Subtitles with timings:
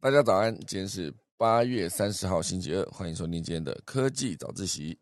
[0.00, 4.96] 大家早安，今天是八月三十号星期二，欢迎收听今天的科技早自习。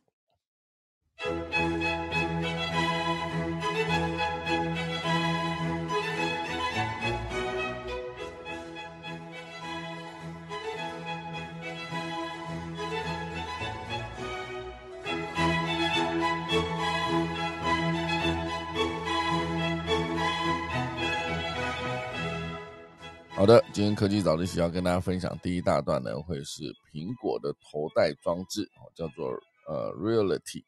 [23.36, 29.28] 好的，今天科技早自习要跟大家分享第一大段呢，会是苹果的头戴装置哦，叫做
[29.68, 30.64] 呃 Reality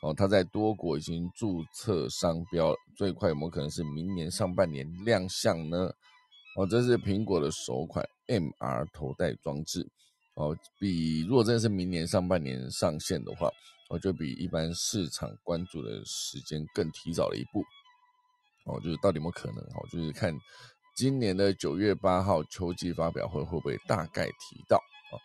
[0.00, 5.92] 哦，它在多国已经注册商标，最快有没有可能是明年上半年亮相呢？
[6.56, 9.86] 哦，这是苹果的首款 MR 头戴装置
[10.36, 13.50] 哦，比如果真的是明年上半年上线的话，
[13.90, 17.62] 哦，就比一般市场关注的时间更提早了一步
[18.64, 20.34] 哦，就是到底有没有可能哦，就是看。
[20.96, 25.20] 今年的九月八号秋季发表会会不会大概提到啊？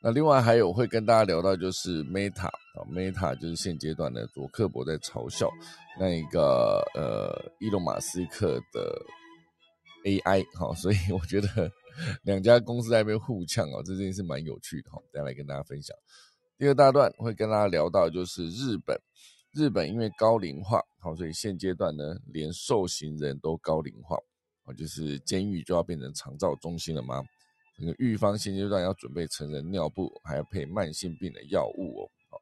[0.00, 5.50] 那另外还有会跟大家聊到就是 Meta 啊，Meta 就是现阶段的佐克伯在嘲笑
[5.98, 9.02] 那一个呃伊隆马斯克的
[10.04, 11.68] AI 哈，所以我觉得
[12.22, 15.96] 两家公司在那边互呛哦，这件事蛮有趣的哈，再来跟大家分享。
[16.56, 18.96] 第二大段会跟大家聊到就是日本，
[19.52, 24.16] 日本因为高龄化好，所以现阶段呢连受刑人都高龄化。
[24.66, 27.22] 哦，就是监狱就要变成长照中心了吗？
[27.78, 32.08] 那个预防现阶段要准备成人尿布，还要配慢性病的药物哦。
[32.30, 32.38] 好，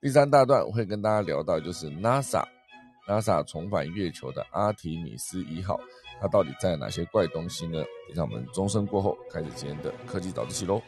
[0.00, 5.80] 第三大段会跟大家聊到，就是 NASA，NASA 重返月球的阿提米斯一号，
[6.20, 7.82] 它到底在哪些怪东西呢？
[8.14, 10.82] 让我们钟声过后开始今天的科技早自习喽。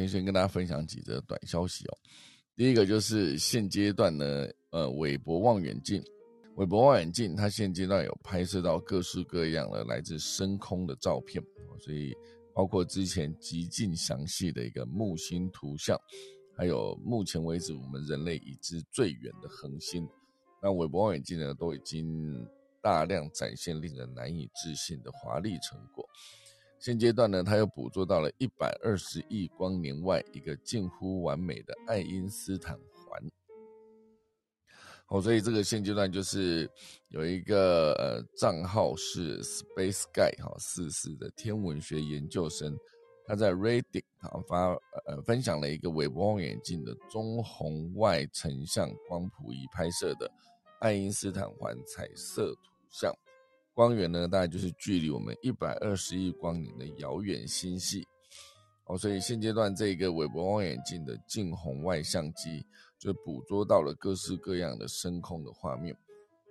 [0.00, 1.98] 先先跟大家分享几则短消息哦。
[2.56, 6.02] 第一个就是现阶段呢，呃，韦伯望远镜，
[6.56, 11.42] 韦伯望远镜它现阶段有拍摄到各式各样的来自深空的照片，
[11.78, 12.14] 所以
[12.54, 15.98] 包括之前极尽详细的一个木星图像，
[16.56, 20.08] 还有目前为止我们人类已知最远的恒星，
[20.62, 22.46] 那韦伯望远镜呢都已经
[22.82, 26.06] 大量展现令人难以置信的华丽成果。
[26.80, 33.30] 现阶段呢，他又捕捉到了一百二十亿光年外一个近乎完美的爱因斯坦环。
[35.08, 36.70] 哦，所以这个现阶段就是
[37.08, 42.74] 有一个呃账号是 Space Guy 哈四四的天文学研究生，
[43.26, 44.68] 他在 Reddit 啊发
[45.06, 50.30] 呃分享了一个韦伯望远镜的中红外成像光谱仪拍摄的
[50.80, 53.14] 爱因斯坦环彩色图像。
[53.80, 58.06] 光源呢，大概就是距离我们一百二十亿光年的遥远星系
[58.84, 62.62] 哦，所以现阶段这个韦伯望远镜的近红外相机
[62.98, 65.96] 就捕捉到了各式各样的深空的画面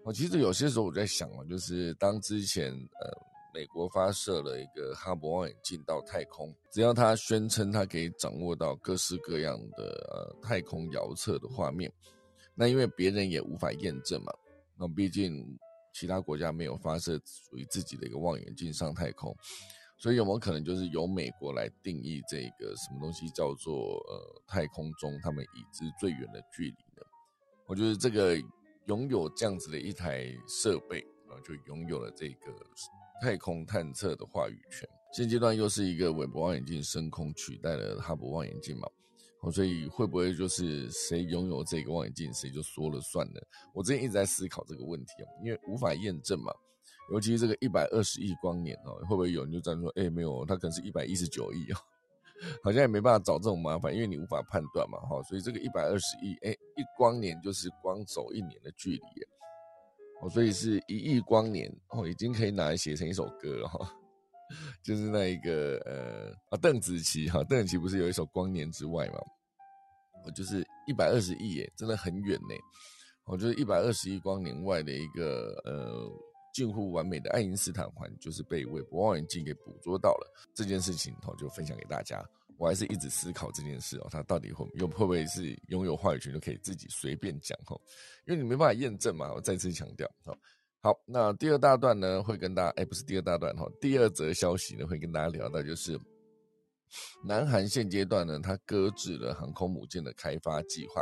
[0.05, 0.11] 哦。
[0.11, 3.15] 其实有些时候我在想啊，就是当之前呃
[3.53, 11.93] 美国发射了一个哈勃望远镜到太空，只要他宣称他可以掌握到各式各样的呃太空遥测的画面，
[12.55, 14.33] 那因为别人也无法验证嘛，
[14.79, 15.59] 那毕竟。
[15.99, 19.35] 其他国家没有发射属于自己的一个望远镜上太空，
[19.97, 27.05] 所以有没有可能就是由美国来定义这个什么东西叫做呃太空中他们已知最远的距离呢？
[27.67, 28.41] 我觉得这个
[28.85, 32.55] 拥有这样子的一台设备啊，就拥有了这个
[33.21, 34.87] 太空探测的话语权。
[35.11, 38.87] 现阶段又是一个韦伯望远镜升空取代了哈勃望远镜嘛？
[39.41, 43.39] 哦，所以会不会就是谁拥有这个望远镜，谁就说了算呢？
[43.73, 46.51] 我之前一直在思考这个问题哦，因为无法验证嘛。
[47.11, 49.89] 尤其是这个一百二十亿光年哦，会不会有人就这样说？
[49.95, 51.77] 哎，没有，它可能是一百一十九亿哦，
[52.61, 54.99] 好像也没办法找这种麻烦，因为你无法判断嘛。
[54.99, 59.23] 哈，所以这个一百二十亿，哎，一光年就是光走一年的距离，
[60.21, 63.91] 哦，所以是一亿光年哦，已经可以拿来写成一首歌了哈。
[64.83, 69.19] 就是那一个呃啊，邓紫棋哈，邓紫棋不是有一首《光年之外》吗？
[70.25, 72.55] 我就是一百二十亿耶，真的很远呢。
[73.25, 76.11] 我就是一百二十亿光年外的一个呃
[76.53, 80.33] 近乎完美的爱因斯坦环，就是被韦伯望远镜给捕捉到了。
[80.53, 82.21] 这件事情哦，就分享给大家。
[82.57, 87.79] 我还是一直思考这件事哦，它到底会又会不会是拥有话语权就可以自己随便讲哈？
[88.25, 89.31] 因为你没办法验证嘛。
[89.33, 90.37] 我再次强调哦。
[90.81, 95.99] 好，那第二大段呢，会跟大家，哎，不是第二大段哈，第二则消息呢，会跟大家聊到，就是
[97.21, 101.01] 南韩现阶段呢，它搁置了航空母舰的开发计划，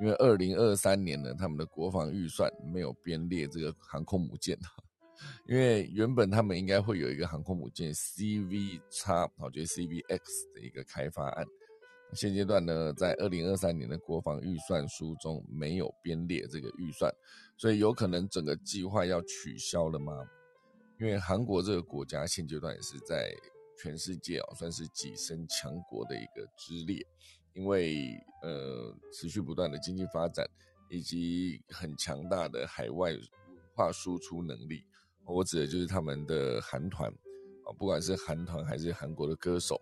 [0.00, 4.82] 因为二零二三年呢，他们的国防预算没有编列这个航空母舰哈，
[5.46, 11.46] 因为原本他们应该会有一个航空母舰 CV 叉，好，就是 CVX 的一个开发案，
[12.14, 17.10] 现阶段呢，在二零二三年的国防预算书中没有编列这个预算，
[17.56, 20.12] 所以有可能整个计划要取消了吗？
[21.00, 23.34] 因为韩国这个国家现阶段也是在
[23.82, 27.04] 全世界哦，算是跻身强国的一个之列，
[27.54, 30.46] 因为呃持续不断的经济发展
[30.90, 33.20] 以及很强大的海外文
[33.74, 34.84] 化输出能力，
[35.24, 39.80] 我指的就是他们的韩团啊，不管是韩团还是韩国的歌手。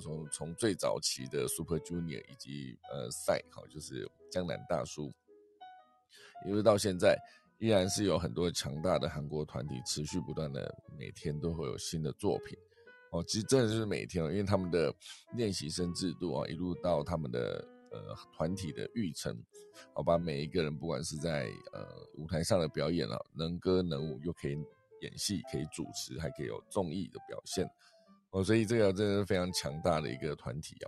[0.00, 5.12] 从从最早期的 Super Junior 以及呃赛好，就是江南大叔，
[6.46, 7.18] 一直到现在，
[7.58, 12.56] 依然是有很多强大的韩国团体持续不断的每天都会有新的作品
[13.10, 13.24] 哦。
[13.24, 14.94] 其实真的是每天，因为他们的
[15.34, 19.34] 练习生制度啊，一路到他们的呃团体的育成，
[19.94, 24.52] 好把每一个人不管是在呃舞台上的表演啊，能歌能舞，又可以
[25.00, 27.66] 演戏，可以主持，还可以有综艺的表现。
[28.30, 30.86] 哦，所以这个真的是非常强大的一个团体啊！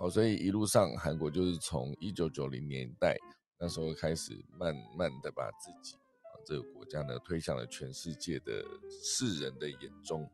[0.00, 3.16] 哦，所以一路上韩国就是从一九九零年代
[3.58, 8.64] 那时候开始，慢慢的把自己啊这个国家呢推向了全世界的
[9.02, 10.26] 世人的眼中。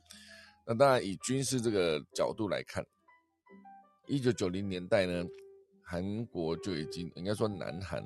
[0.67, 2.85] 那当然，以军事这个角度来看，
[4.06, 5.25] 一九九零年代呢，
[5.82, 8.05] 韩国就已经应该说南韩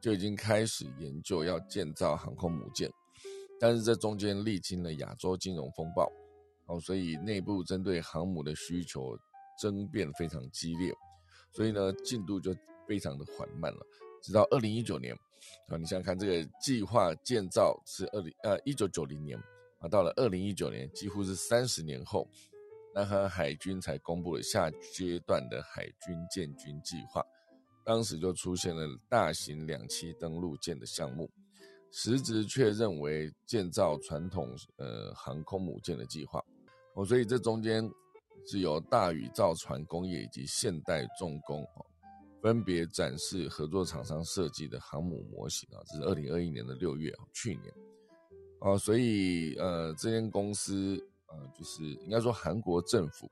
[0.00, 2.88] 就已经开始研究要建造航空母舰，
[3.58, 6.10] 但是这中间历经了亚洲金融风暴。
[6.70, 9.18] 哦，所以内部针对航母的需求
[9.58, 10.94] 争辩非常激烈，
[11.52, 12.54] 所以呢进度就
[12.86, 13.84] 非常的缓慢了。
[14.22, 15.12] 直到二零一九年，
[15.66, 19.36] 啊，你想想看，这个计划建造是二零呃一九九零年，
[19.80, 22.28] 啊，到了二零一九年，几乎是三十年后，
[22.94, 27.24] 南韩海军才公布了下阶段的海军建军计划。
[27.84, 31.28] 当时就出现了大型两栖登陆舰的项目，
[31.90, 36.44] 实质却认为建造传统呃航空母舰的计划。
[37.04, 37.88] 所以这中间
[38.46, 41.86] 是由大宇造船工业以及现代重工哦，
[42.42, 45.80] 分别展示合作厂商设计的航母模型啊。
[45.86, 47.72] 这是二零二一年的六月去年
[48.60, 50.96] 哦，所以呃，这间公司
[51.28, 53.30] 呃，就是应该说韩国政府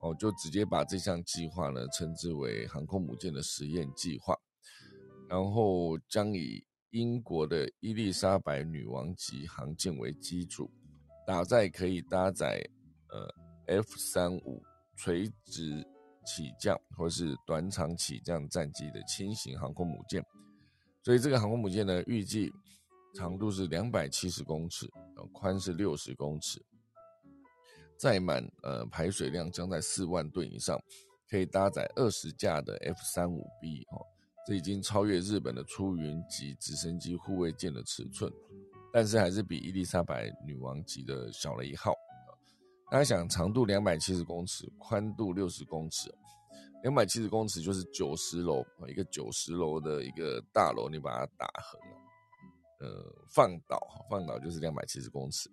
[0.00, 4.36] 哦，就直接把这项计划呢称之为航空母舰的实验计划，
[5.28, 10.70] 然后将以英国的伊丽莎白女王级航舰为基础。
[11.26, 12.64] 打在可以搭载
[13.16, 14.62] 呃 F 三五
[14.94, 15.82] 垂直
[16.26, 20.22] 起降或是短场起降战机的轻型航空母舰，
[21.02, 22.52] 所以这个航空母舰呢，预计
[23.14, 24.86] 长度是两百七十公尺，
[25.32, 26.62] 宽是六十公尺，
[27.98, 30.78] 载满呃排水量将在四万吨以上，
[31.30, 34.04] 可以搭载二十架的 F 三五 B 哦，
[34.46, 38.30] 这已经超越日本的出云级直升机护卫舰的尺寸。
[38.92, 41.92] 但是还是比伊丽莎白女王级的小了一号
[42.88, 46.08] 大家想，长度两百七十公尺，宽度六十公尺，
[46.84, 51.80] 两百七十公尺就是九十楼一个九十楼的一个大楼，你把它打横，
[52.78, 55.50] 呃，放倒，放倒就是两百七十公尺，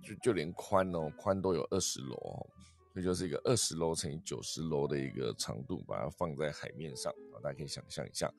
[0.00, 2.16] 就就连宽哦，宽都有二十楼，
[2.94, 7.12] 这就是一个二十楼乘以九十楼的一个长度，把它放在海面上，
[7.42, 8.32] 大家可以想象一下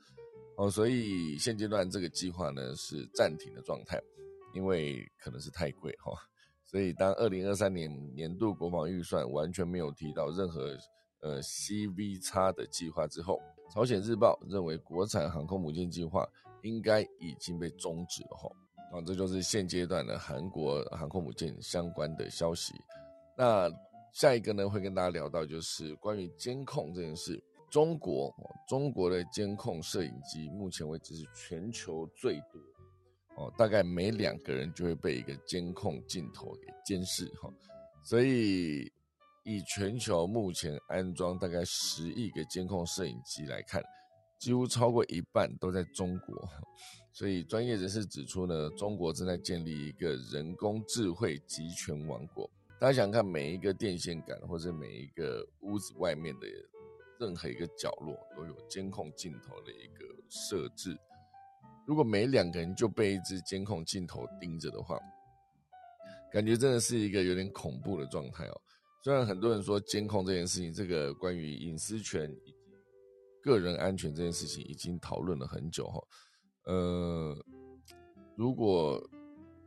[0.55, 0.71] 哦。
[0.71, 4.01] 所以现阶段这个计划呢是暂停的状态。
[4.53, 6.13] 因为可能是太贵哈，
[6.69, 10.77] 所以当二零二三年年度国防预算完全没有提到任何
[11.21, 13.41] 呃 CV 叉的计划之后，
[13.73, 16.27] 朝鲜日报认为国产航空母舰计划
[16.63, 18.51] 应该已经被终止了哈。
[18.91, 22.73] 啊，这就是现阶段的韩国航空母舰相关的消息。
[23.37, 23.69] 那
[24.13, 27.41] 下一个呢，会跟大家聊到就是关于监控这件事。
[27.69, 28.33] 中国
[28.65, 32.61] 中国的监控摄影机目前为止是全球最多。
[33.37, 37.53] 哦，大概每两个人就会被一个监控镜头给监视哈，
[38.03, 38.91] 所以
[39.43, 43.83] 以全球目前安装大概十亿个监控摄影机来看，
[44.39, 46.49] 几乎超过一半都在中国。
[47.13, 52.49] 所以专业人士指出呢，中国正在建立一个人工智慧集权王国。
[52.79, 56.47] 大家想看每一个电线杆或者每一个屋子外面的
[57.19, 60.97] 任何一个角落都有监控镜头的一个设置。
[61.87, 64.99] 如果每两个人就被一只监控镜头盯着的话，
[66.29, 68.61] 感觉真的是一个有点恐怖的状态哦。
[69.01, 72.55] 虽然很多人说监控这件事情，这个关于隐私权以及
[73.41, 76.03] 个人安全这件事情已经讨论了很久哈。
[76.65, 77.37] 呃，
[78.35, 79.01] 如果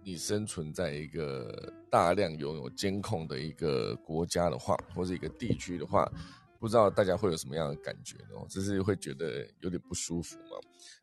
[0.05, 6.07] 你生存在一个大量拥有监控的一个国家的话，或者一个地区的话，
[6.61, 8.47] 不知道大家会有什么样的感觉呢？
[8.49, 10.59] 就是会觉得有点不舒服嘛？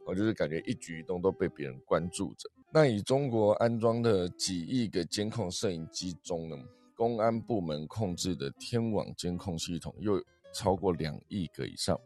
[0.06, 2.48] 我就是感觉一举一动都被别人关注着。
[2.72, 6.56] 那以中国安装的几亿个监控摄影机中呢，
[6.96, 10.24] 公安部门控制的天网监控系统又
[10.54, 12.00] 超过两亿个以上，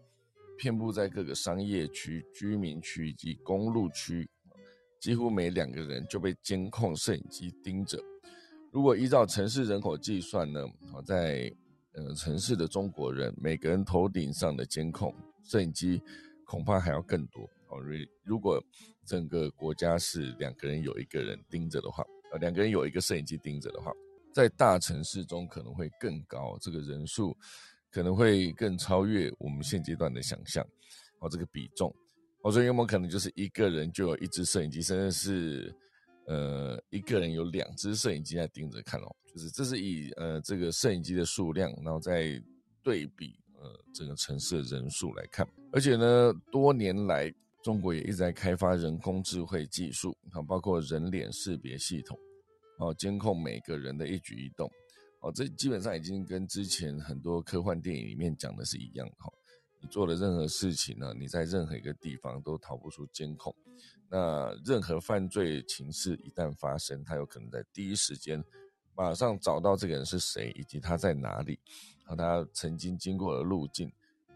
[0.57, 4.29] 遍布在各个商业区、居民区以及公路区，
[4.97, 8.01] 几乎每两个人就被监控摄影机盯着。
[8.71, 10.65] 如果依照城市人口计算呢？
[10.89, 11.53] 好，在
[11.93, 16.01] 呃城市的中国人，每个人头顶上的监控摄影机
[16.45, 17.43] 恐怕还要更多。
[17.69, 18.63] 哦，如如果
[19.05, 23.91] 整个国家是两个人有一个人盯着的话，呃，两个人有一个摄影机盯着的话，
[24.33, 27.35] 在大城市中可能会更高，这个人数
[27.89, 30.65] 可能会更超越我们现阶段的想象。
[31.19, 31.93] 哦，这个比重，
[32.41, 35.75] 哦，所以有没有可能就是一个人就有一只摄影机，甚至是？
[36.27, 42.41] 呃，一个人有两只摄影机在盯着看哦，就是这是以呃这个摄影机的数量，然后再
[42.83, 52.17] 对比呃整个城市的人数来看，而且呢，多年来中国也一直在开发人工智慧技术，啊，包括人脸识别系统，
[52.79, 54.71] 哦，监控每个人的一举一动，
[55.21, 59.31] 哦，这基本上已经跟之前很多科幻电影里面讲的是一样哈。
[59.83, 63.53] 你做的任何事情呢，你在任何一个地方都逃不出监控。
[64.11, 68.43] 那任何犯罪情事一旦发生，他有可能在第一时间
[68.93, 71.57] 马上找到这个人是谁，以及他在哪里，
[72.03, 73.89] 和他曾经经过的路径。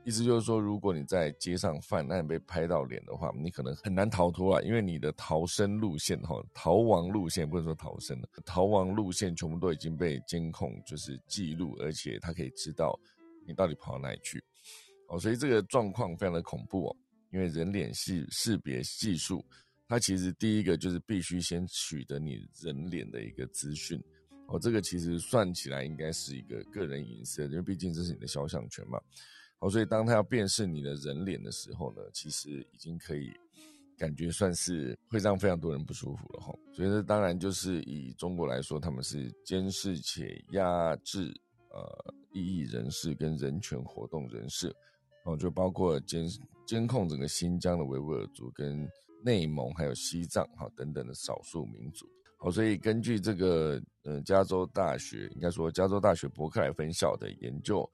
[0.05, 12.97] 意思就是说，如果你在街上犯案被拍到脸的话，你可能很难逃脱啊，因为你的逃生路线哈，逃亡路线不能说逃生了，逃亡路线全部都已经被监控就是记录，而且他可以知道
[13.47, 14.41] 你到底跑到哪里去。
[15.09, 16.95] 哦，所以这个状况非常的恐怖哦，
[17.31, 19.43] 因为人脸识识别技术，
[19.87, 24.01] 它其实第一个就是必须先取得你人脸的一个资讯，
[24.47, 28.99] 哦，这个其实算起来应该是一个个人隐私，因为毕竟这是你的肖像权嘛。
[29.59, 33.31] 好，所以当他要辨识你的人脸的时候呢，其实已经可以
[33.97, 36.53] 感觉算是会让非常多人不舒服了哈。
[36.73, 41.33] 所以这当然就是以中国来说，他们是监视且压制
[41.69, 44.75] 呃异议人士跟人权活动人士。
[45.23, 46.27] 哦，就包括监
[46.67, 48.87] 监控整个新疆的维吾尔族、跟
[49.25, 52.07] 内蒙还有西藏哈等等的少数民族。
[52.37, 57.89] 好，所以根据这个呃加州大学，应该说加州大学伯克莱分校的研究，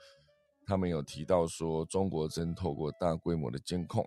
[0.66, 4.06] 他们有提到说，中国正透过大规模的监控，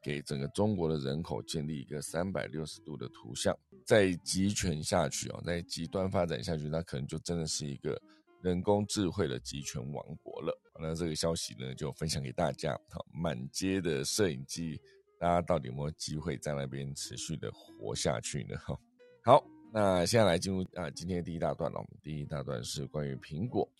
[0.00, 3.52] 给整个中国的人口建立一个三百六十度的图像。
[3.84, 8.00] 再集权下去哦，再极端发展下去，那可能就真的是一个。
[8.42, 12.76] 人工智慧的集权王国了，那这个消息呢就分享给大家。
[12.90, 14.80] 好，满街的摄影机，
[15.22, 18.56] 大家到底有没有机会在那边持续的活下去呢？
[18.58, 18.76] 哈，
[19.22, 21.78] 好，那现在来进入啊今天的第一大段了。
[21.78, 23.70] 我们第一大段是关于苹果，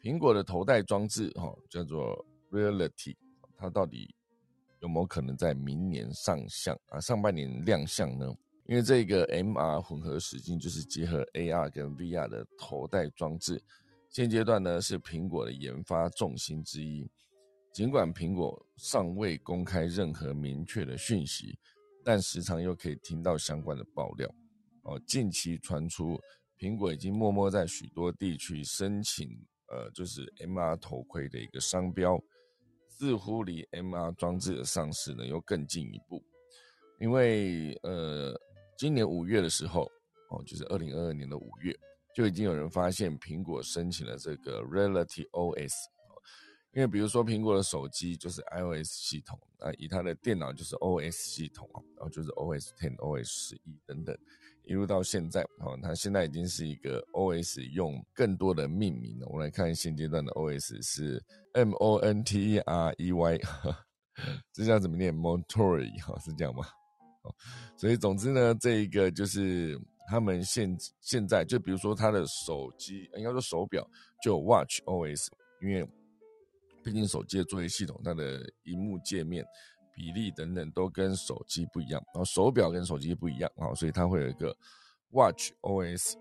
[0.00, 3.16] 苹果的头戴装置哈叫做 Reality，
[3.56, 4.14] 它到底
[4.78, 8.32] 有没有可能在明年上相啊上半年亮相呢？
[8.66, 13.60] 因为这个 MR 混合实境就是结合 AR 跟 VR 的头戴装置。
[14.10, 17.10] 现阶段呢是苹果的研发重心之一，
[17.72, 21.58] 尽管苹果尚未公开任何明确的讯息，
[22.04, 24.28] 但时常又可以听到相关的爆料。
[24.82, 26.18] 哦，近期传出
[26.58, 29.28] 苹果已经默默在许多地区申请，
[29.68, 32.18] 呃，就是 MR 头盔的一个商标，
[32.88, 36.22] 似乎离 MR 装置的上市呢又更进一步。
[37.00, 38.34] 因为呃，
[38.76, 39.82] 今年五月的时候，
[40.30, 41.72] 哦，就是二零二二年的五月。
[42.14, 45.72] 就已经有人发现苹果申请了这个 Reality OS，
[46.72, 54.16] 因为比如说苹果的手机就是 iOS 系统啊，以它的电脑就是 OS 系统啊，然后就是 OS Ten、OS 十一等等，
[54.64, 59.26] 一路到现在，哦，它现在已经是一个 OS 用更多的命名了。
[59.28, 61.22] 我们来看现阶段的 OS 是
[61.54, 63.40] M O N T E R E Y，
[64.52, 66.66] 这叫怎么念？Montorey 哈，是这样吗？
[67.22, 67.34] 哦，
[67.76, 69.80] 所以总之呢，这一个就是。
[70.10, 73.86] 他们现现在就比如说他的手机，应该说手表
[74.22, 75.26] 就 Watch OS，
[75.60, 75.86] 因为
[76.82, 79.44] 毕竟手机的作业系统，它的荧幕界面
[79.94, 84.56] 比例等等都跟手机不一样，然后手表跟手机不一样啊，所以它会有一个
[85.10, 86.14] Watch OS，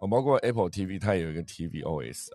[0.00, 2.28] 哦，包括 Apple TV 它也有一个 TV OS，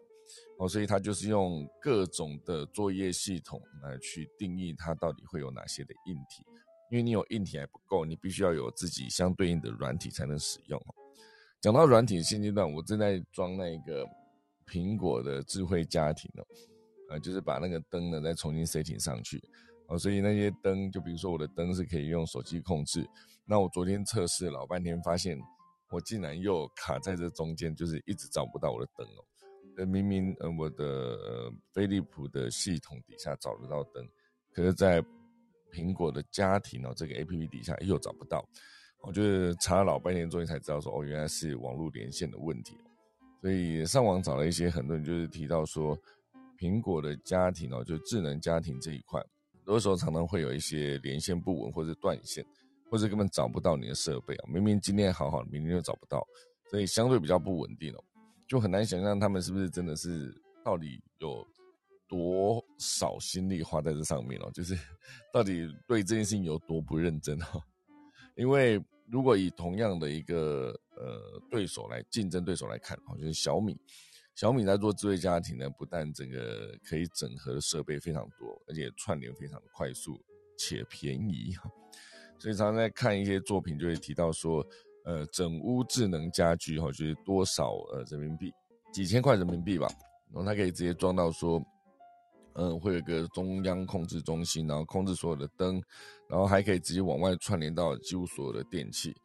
[0.60, 6.44] 哦，所以它就是用各种的作业系统来去定义它到底会有哪些的硬体。
[6.90, 10.82] 因为你有硬体还不够，你必须要有自己相对应的软体才能使用。
[11.60, 14.08] 讲到软体，现阶段我正在装那个
[14.66, 16.48] 苹果的智慧家庭哦，
[17.10, 19.42] 呃，就是把那个灯呢再重新 setting 上去
[19.88, 23.08] 哦，所以那些灯，就比如说我的灯是可以用手机控制。
[23.46, 25.40] 那我昨天测试老半天，发现
[25.90, 29.24] 我竟然又卡在这中间，就是一直找不到我的灯哦。
[29.78, 34.06] 呃，明明呃我的飞利浦的系统底下找得到灯，
[34.52, 35.02] 可是在
[35.72, 38.44] 苹果的家庭哦，这个 A P P 底下又找不到，
[39.02, 42.76] 我就是查了老半天，终于才知道说哦，原来是网络连线的问题。
[43.40, 45.98] 所以上网找了一些很多人，就是提到说，
[46.58, 49.22] 苹果的家庭哦，就智能家庭这一块，
[49.54, 52.46] 很多时候常常会有一些连线不稳或者断线，
[52.90, 54.50] 或者根本找不到你的设备啊。
[54.52, 56.26] 明明今天好好，明天又找不到，
[56.70, 58.04] 所以相对比较不稳定哦，
[58.48, 60.34] 就很难想象他们是不是真的是
[60.66, 61.46] 到底有
[62.08, 64.78] 多少心力花在这上面哦，就是
[65.32, 67.62] 到底对这件事情有多不认真哦。
[68.36, 73.78] 因为如果以同样的一个呃对手来竞争对手来看哦，就是小米。
[74.38, 80.16] 小米在做智慧家庭呢，不但整个可以整合的设备非常多，而且串联非常的快速
[80.56, 81.56] 且便宜。
[82.38, 84.64] 所以常常在看一些作品，就会提到说，
[85.06, 88.54] 呃，整屋智能家居哈，就是多少呃人民币，
[88.94, 89.88] 几千块人民币吧，
[90.32, 91.60] 然后它可以直接装到说，
[92.54, 95.82] 嗯，会有个中央控制中心，然后控制所有的灯，
[96.30, 99.16] 然后还可以直接往外串联到几乎所有的电器。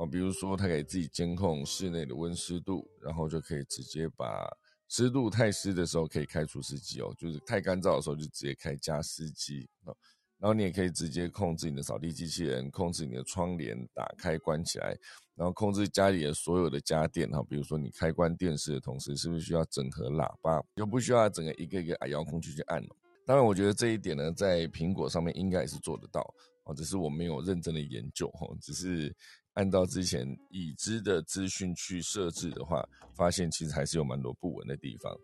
[0.00, 4.48] 哦，比如说它可以自己监控室内的温湿度，然后就可以直接把
[4.88, 9.94] 湿度太湿的时候可以开除湿机哦，就是太干燥的时候就直接开加湿机哦。
[10.38, 14.96] 然后你也可以直接控制你的扫地机器人，控制你的窗帘打开关起来，
[15.34, 22.88] 然后控制家里的所有的家电哈，比如说你开关电视的同时，是不是需要整合喇叭，就不需要整个一个一个遥控器去按了。
[23.26, 26.22] 当然，我觉得这一点呢，在苹果上面应该也是做得到
[26.64, 29.14] 哦，只是我没有认真的研究哈，只是。
[29.60, 35.14] 按照之前已知的资讯去设置的话，发现其实还是有蛮多不稳的地方，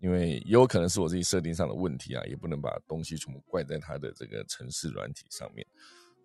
[0.00, 5.64] 因为也有可能是我自己设定上的问题啊，也不能把东西全部怪在它的这个城市软体上面。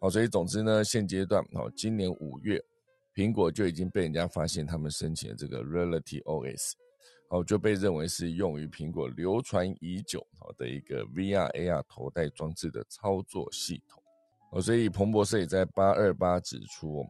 [0.02, 2.60] 好，所以总之呢，现阶段哦，今年五月，
[3.14, 6.72] 苹果就已经被人家发现他们申请的这个 Reality OS，
[7.30, 14.02] 哦，就被认为是用于苹果流传已久好的一个 VR AR 头戴装置的操作系统。
[14.54, 17.08] 哦，所以彭博社也在八二八指出。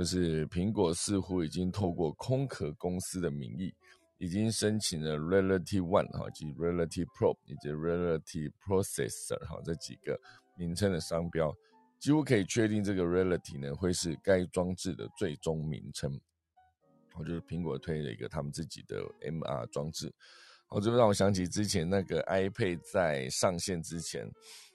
[0.00, 3.70] 就是苹果似乎已经透过空壳公司的名义，
[4.16, 10.18] 已经申请了 Reality One 哈，及 Reality Pro 以及 Reality Processor 哈这几个
[10.56, 11.54] 名称的商标，
[11.98, 16.18] 几乎可以确定这个 Reality 呢会是该装置的最终名称。
[17.12, 20.10] 我就是苹果推了一个他们自己的 MR 装置，
[20.70, 24.26] 哦，这让我想起之前那个 iPad 在上线之前，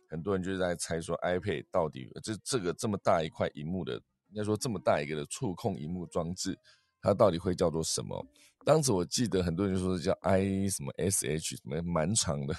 [0.07, 3.99] 很多人就是在猜说 iPad 到底这这个这么大一块荧幕的。
[4.35, 6.59] 应该说这么大一个的触控荧幕装置，
[7.01, 8.27] 它到底会叫做什么？
[8.65, 12.53] 当时我记得很多人就说叫 i 什么 sh 什么蛮长的，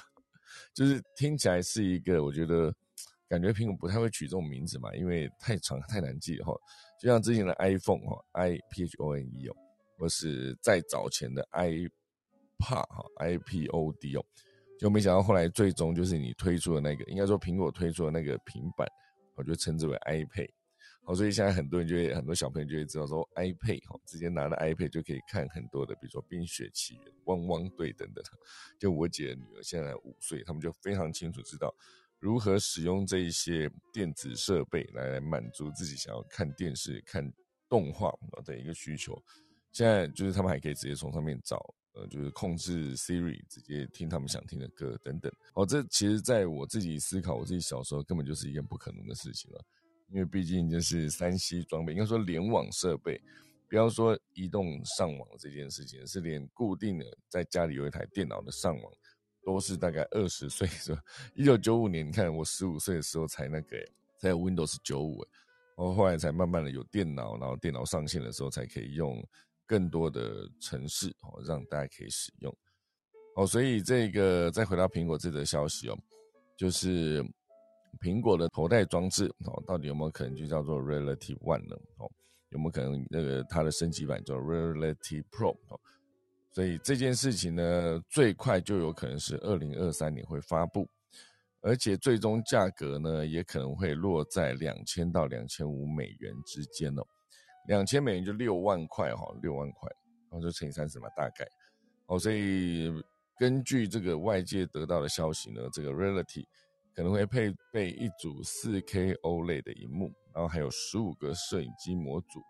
[0.72, 2.74] 就是听起来是一个我觉得
[3.28, 6.54] 感觉苹果不太会取这种名字嘛，因为太长太难记哈。
[6.98, 9.54] 就像之前的 iPhone 哈 i p h o n e 哦，
[9.98, 11.90] 或是再早前的 ipad
[12.88, 14.24] 哈 i p o d 哦，
[14.78, 18.88] 就没想到后来最终就是你推出的那个，应该说苹果推出的那个平板，
[19.34, 20.48] 我就称之为 iPad。
[21.06, 28.24] 好，所以现在很多人就会，很多小朋友就会知道说，iPad 哈，直接拿了 iPad 就可以看很多的，比如说《冰雪奇缘》《汪汪队》等等。
[28.76, 31.72] 就我姐的女儿现在五岁，他们就非常清楚知道
[32.18, 37.32] 如何使用这一些电子设备来满足自己想要看电视、看
[37.68, 38.12] 动画
[38.44, 39.16] 的一个需求。
[39.70, 45.32] 现在就是他们还可以直接从上面找，呃，就是控制 Siri，直接听他们想听的歌等等。
[45.54, 49.64] 哦，这其实在我自己思考，我自己小时候根本就是一件不可能的事情了。
[50.08, 53.20] 因为毕竟就是三 C 装备，应该说联网设备，
[53.68, 58.92] 不要说移动上网这件事情，是连固定的在家里有一台电脑的上网，
[59.44, 61.02] 都是大概二十岁是吧？
[61.34, 63.76] 一九九五年，你看我十五岁的时候才那个，
[64.20, 65.26] 才 Windows 九五，
[65.76, 69.20] 然后后来才慢慢的有电脑，然后电脑上线的时候才可以用
[69.66, 72.56] 更多的城市哦，让大家可以使用。
[73.34, 75.98] 哦，所以这个再回到苹果这则消息哦，
[76.56, 77.26] 就是。
[77.96, 81.76] 苹果的头戴装置哦，到底有没有可能就叫做 Reality One 呢？
[81.98, 82.10] 哦，
[82.50, 85.56] 有没有可能那个它的升级版叫 Reality Pro？
[85.68, 85.80] 哦，
[86.52, 90.88] 所以这件事情呢，最快就有可能是二零二三年会发布，
[91.60, 97.02] 而且最终价格呢，也可能会落在两千到两千五美元之间哦。
[97.68, 99.90] 两千美元就六万块哈，六万块，
[100.30, 101.46] 然后就乘以三十嘛，大概
[102.06, 102.18] 哦。
[102.18, 102.92] 所以
[103.38, 106.44] 根据这个外界得到的消息呢，这个 Reality。
[106.96, 112.40] 可能会配备一组 4K OLED 的荧幕，然后还有十五个摄影机模组，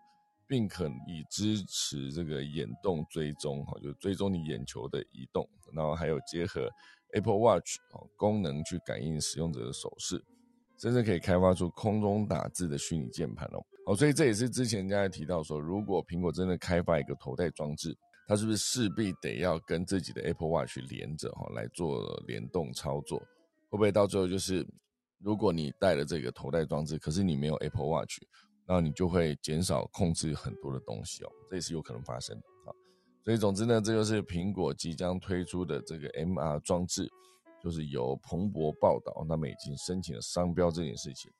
[0.47, 6.69] 并可以支持这个眼动追踪，哈，就追踪你眼球的移动，然后还有结合
[7.13, 10.23] Apple Watch 哦功能去感应使用者的手势，
[10.79, 13.59] 甚至可以开发出空中打字的虚拟键盘哦。
[13.85, 17.93] 好，所以这也是之前人家提到说，如果苹果真的开发一个头戴装置，
[18.29, 23.21] 它是不是势必得要跟自己的 Apple Watch 连着哈来做联动操作？
[23.69, 24.65] 会不会到最后就是，
[25.19, 28.19] 如果你带了这个头戴装置，可是你没有 Apple Watch，
[28.65, 32.73] 那你就会减少控制很多的东西哦，这也是有可能发生的啊。
[33.23, 37.09] 所以总之呢，这就是苹果即将推出的这个 MR 装置，
[37.61, 41.31] 就是由彭博报道，他们已经申请了商标这件事情。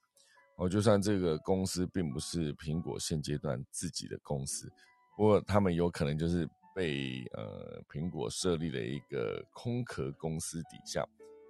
[0.57, 4.67] 哦，就算这个公司并不是苹果现阶段自己的公司，
[5.15, 11.07] 不过他们有可能就是被呃苹果设立了一个空壳公司底下，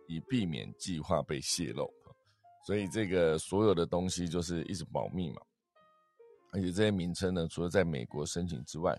[0.08, 1.88] 以避免计划被泄露。
[2.66, 5.42] 所以这个所有的东西就是一直保密嘛。
[6.54, 8.98] 而且这些名称呢，除了在美国申请之外，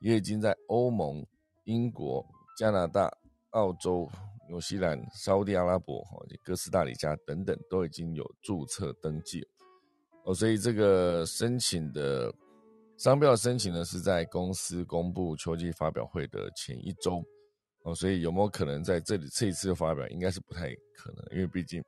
[0.00, 1.24] 也已经在欧盟、
[1.64, 2.24] 英国、
[2.58, 3.10] 加拿大、
[3.50, 4.08] 澳洲。
[4.48, 9.44] 纽西兰、沙地阿拉伯、哈哥斯达黎加等等都已经有注册登记
[10.24, 12.32] 哦，所以这个申请的
[12.96, 17.20] 商标申请呢是在公司公布秋季发表会的前一周
[17.86, 21.80] 哦，所以有没有可能在这里这一次发表，应该是不太可能，因为毕竟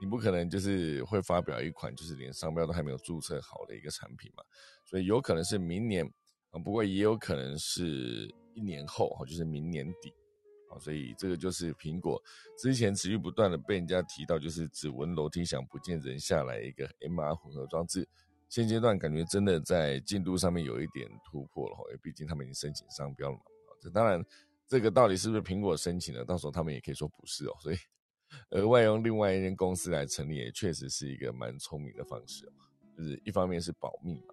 [0.00, 4.44] 你不可能就是会发表一款就是连商标都还没有注册好的一个产品嘛，
[4.86, 6.06] 所以有可能是明年
[6.52, 10.14] 啊，不过也有可能是一年后哈，就是明年底。
[10.70, 12.22] 啊所以这个就是苹果
[12.56, 18.08] 之前持续不断的被人家提到，就是指纹楼梯响不见人下来一个 MR 混合装置，
[18.48, 23.42] 现阶段感觉真的在进度上面有一点突破了哈，因为毕竟他们已经申请商标了嘛。
[23.80, 24.24] 这当然，
[24.70, 27.56] 这个到底是不是苹果申请的，到时候他们也可以说不是哦。
[27.60, 27.76] 所以
[28.50, 32.52] 额外用另外一间公司来成立，也确实是一个蛮聪明的方式哦。
[32.96, 34.32] 就是一方面是保密嘛。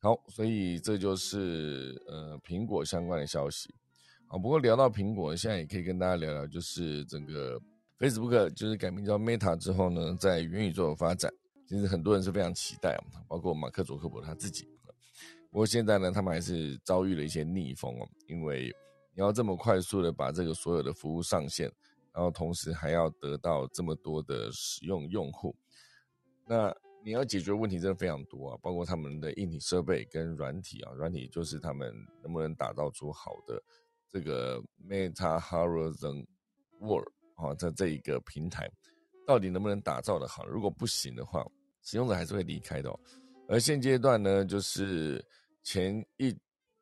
[0.00, 3.68] 好，所以这就是呃苹果相关的消息。
[4.28, 7.60] 啊，不过聊到苹果，现在也可以跟大家聊聊，就是整个
[7.98, 11.30] Facebook 就是改名叫 Meta 之后呢，在元宇宙的发展，
[11.66, 14.66] 其实很多人是非常期待啊，包括马克·佐克伯他自己。
[15.50, 18.74] 不过现在呢，他们还是遭遇了一些逆风哦，因为
[19.18, 21.68] 你要这么快速的把这个所有的服务上线，
[22.12, 25.52] 然后同时还要得到这么多的使用用户，
[26.46, 33.60] 那你要解决问题真的非常多啊，包括他们的硬体设备跟软体啊，软体就是他们能不能打造出好的。
[34.08, 36.24] 这个 Meta Horizon
[36.78, 38.70] World 啊，在这一个平台，
[39.26, 40.46] 到底能不能打造的好？
[40.46, 41.44] 如果不行的话，
[41.82, 43.00] 使用者还是会离开的哦。
[43.48, 45.24] 而现阶段呢，就是
[45.64, 46.32] 前一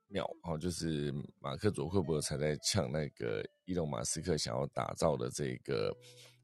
[0.09, 5.95] 秒啊，就是马克·佐克伯才在呛那个伊隆·马斯克想要打造的这个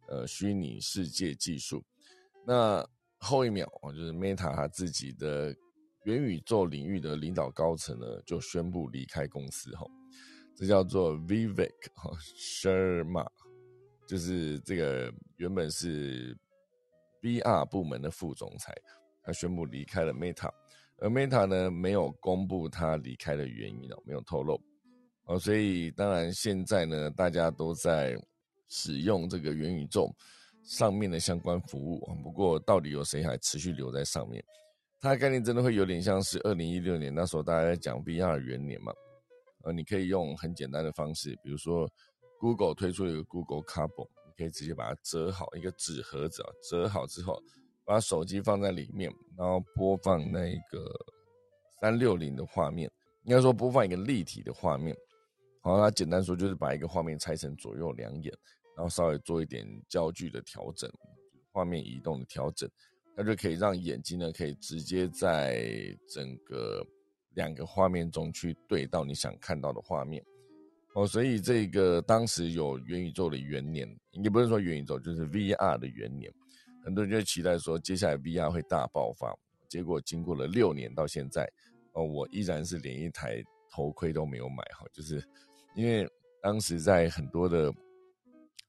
[0.08, 1.84] 呃虚拟世界技术。
[2.46, 2.86] 那
[3.18, 5.54] 后一秒啊，就是 Meta 他自己的
[6.04, 9.86] 元宇宙领域的领导高层呢，就宣布离开公司哈。
[10.56, 13.26] 这叫做 Vivek 哈 Sharma，
[14.08, 16.36] 就是这个原本是
[17.22, 18.74] VR 部门的副总裁，
[19.22, 20.52] 他宣布离开了 Meta，
[21.02, 24.60] 而 Meta 呢没有公布他离开的原因哦，没有透露
[25.24, 28.16] 哦，所以当然现在呢，大家都在
[28.68, 30.14] 使用这个元宇宙
[30.62, 34.42] 上面的相关服务啊，不过到底有谁还持续留在上面？
[35.00, 38.92] 它的概念真的会有点像是二零一六年那时候大家在讲 VR 元年嘛？
[39.64, 41.90] 呃，你可以用很简单的方式，比如说
[42.38, 47.40] ，Google 推出一个 Google Cardboard，你可以直接把它折好一个纸盒子啊，折好之后，
[47.84, 50.90] 把手机放在里面，然后播放那个
[51.80, 52.90] 三六零的画面，
[53.24, 54.96] 应该说播放一个立体的画面。
[55.60, 58.32] 好，那简单说就是把一个画面拆成左右两眼，
[58.76, 60.90] 然后稍微做一点焦距的调整，
[61.52, 62.68] 画面移动的调整，
[63.16, 65.64] 那就可以让眼睛呢可以直接在
[66.08, 66.86] 整个。
[67.34, 70.22] 两个画面中去对到你想看到的画面
[70.94, 73.88] 哦，所以这个当时有元宇宙的元年，
[74.22, 76.30] 也不是说元宇宙，就是 VR 的元年，
[76.84, 79.34] 很多人就期待说接下来 VR 会大爆发。
[79.68, 81.50] 结果经过了六年到现在，
[81.92, 85.22] 哦，我依然是连一台头盔都没有买哈，就是
[85.74, 86.08] 因为
[86.42, 87.72] 当时在很多的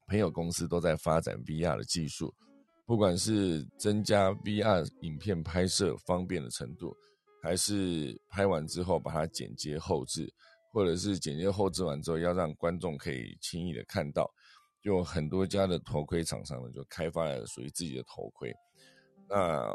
[0.08, 2.34] 朋友公司都在发展 VR 的技术，
[2.86, 6.96] 不管是增加 VR 影片拍摄方便的程度。
[7.42, 10.34] 还是拍完之后把它剪接后置，
[10.72, 14.34] 或者是剪接后置完之后要让观众可以轻易的看到，
[14.84, 18.54] 就很多家的头盔厂商呢就开发了属于自己的头盔，
[19.30, 19.74] 那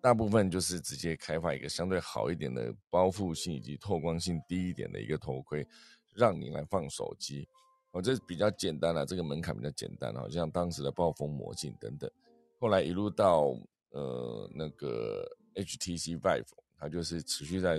[0.00, 5.66] 大部分就是直接开发一个相对好一点的包覆性以及透光性低一点的一个头盔，
[6.14, 7.48] 让你来放手机，
[7.92, 12.10] 哦，这比较简单了，这个门槛比较简单，好像当时的暴风魔镜等等，
[12.58, 13.56] 后来一路到
[13.90, 16.46] 呃那个 HTC Vive。
[16.82, 17.78] 它就是持续在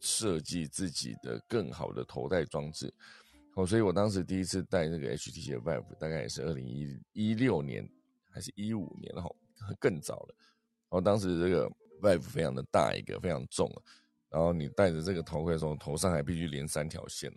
[0.00, 2.90] 设计自己的更好的头戴装置，
[3.56, 7.88] 哦，所以我当时第一次戴那个 HTC 的 Vive，大概也是二零一一六年
[8.30, 9.34] 还是一五年，然 后
[9.80, 10.34] 更早了。
[10.38, 11.66] 然后当时这个
[12.02, 13.82] Vive 非常的大一个，非常重啊，
[14.28, 17.32] 然后你戴着这个头盔的时候，头上还必须连三条线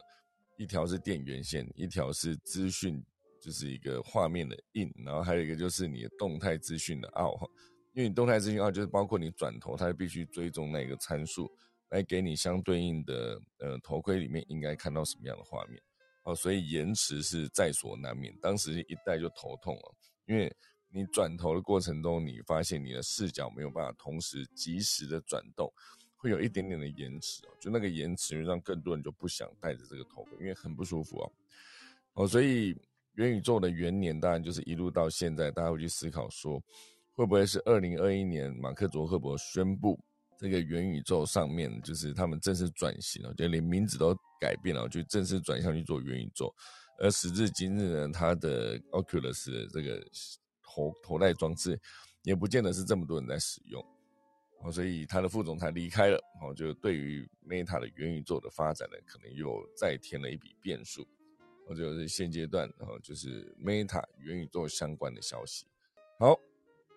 [0.58, 3.02] 一条是电源线，一条是资讯，
[3.40, 7.50] 就是一个画面的 in，然后还有一个就是你的动态资讯的 out。
[7.94, 11.52] 因为你动态资讯 Out，就是包括你转头，它必须追踪那个参数，
[11.90, 15.82] 来给你相对应的呃头盔里面应该看到什么样的画面。
[16.36, 18.36] 所以延迟是在所难免。
[18.42, 20.54] 当时一戴就头痛了，因为
[20.90, 25.72] 你转头的过程中，你发现你的视角没有办法同时及时的转动，
[26.16, 31.32] 会有一点点的延迟哦，就那个延迟让更多人就不想戴着这个头盔，因为很不舒服哦。
[32.14, 32.76] 哦，所以
[33.14, 36.62] 元宇宙的元年当然就是一路到现在，大家会去思考说，
[37.14, 40.00] 会不会是二零二一年马克·卓赫伯宣布
[40.40, 46.54] 这个元宇宙上面就是他们正式转型了，就连名字都改变了，就正式转向去做元宇宙。
[46.98, 50.02] 而时至今日呢，它的 Oculus 的这个
[50.64, 51.80] 头头戴装置
[52.24, 53.86] 也不见得是这么多人在使用。
[54.62, 61.06] 哦，所以他的副总裁离开了，哦，就对于 Meta 的元宇宙的发展呢，可能又再添了一笔变数。
[61.78, 65.68] 就是现阶段，然后就是 Meta 元宇宙相关的消息。
[66.18, 66.36] 好，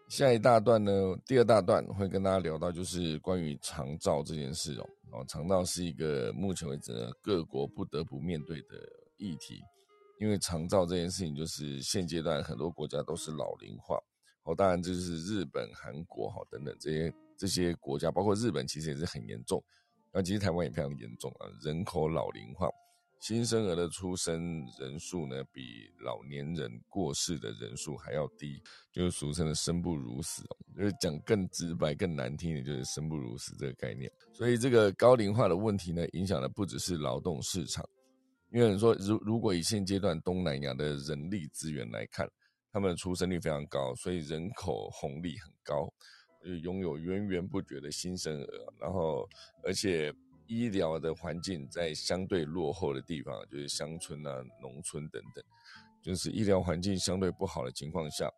[0.09, 0.93] 下一大段呢，
[1.27, 4.87] 第二大段会跟大家聊到，就是关于长照这件事哦。
[5.11, 8.77] 哦，长照是一个目前为止呢各国不得不面对的
[9.17, 9.61] 议题，
[10.21, 13.99] 因为长照这件事情就是现阶段很多国家都是老龄化。
[14.45, 19.63] 哦，当然就是日本、韩国哈等等这些这些国家，包括日本其实也是很严重，
[20.13, 22.69] 那其实台湾也非常严重啊，人口老龄化。
[23.23, 30.43] 新生儿的出生人数呢，比老年人过世的人数还要低，就是俗称的“生不如死”。
[30.77, 34.11] 就是讲更直白、更难听的，就是“生不如死”这个概念。
[34.33, 37.89] 所以，这个高龄化的问题呢，影响的不只是劳动市场。
[38.51, 42.29] 因为你说，如如果以现阶段东南亚的人力资源来看，
[42.73, 45.89] 他们的出生率非常高，所以人口红利很高，
[46.45, 49.29] 就拥有源源不绝的新生儿，然后
[49.63, 50.13] 而且。
[50.53, 55.43] 医疗的环境在相对落后的地方，就是乡村啊、农村等等，
[56.03, 58.29] 就是医疗环境相对不好的情况下，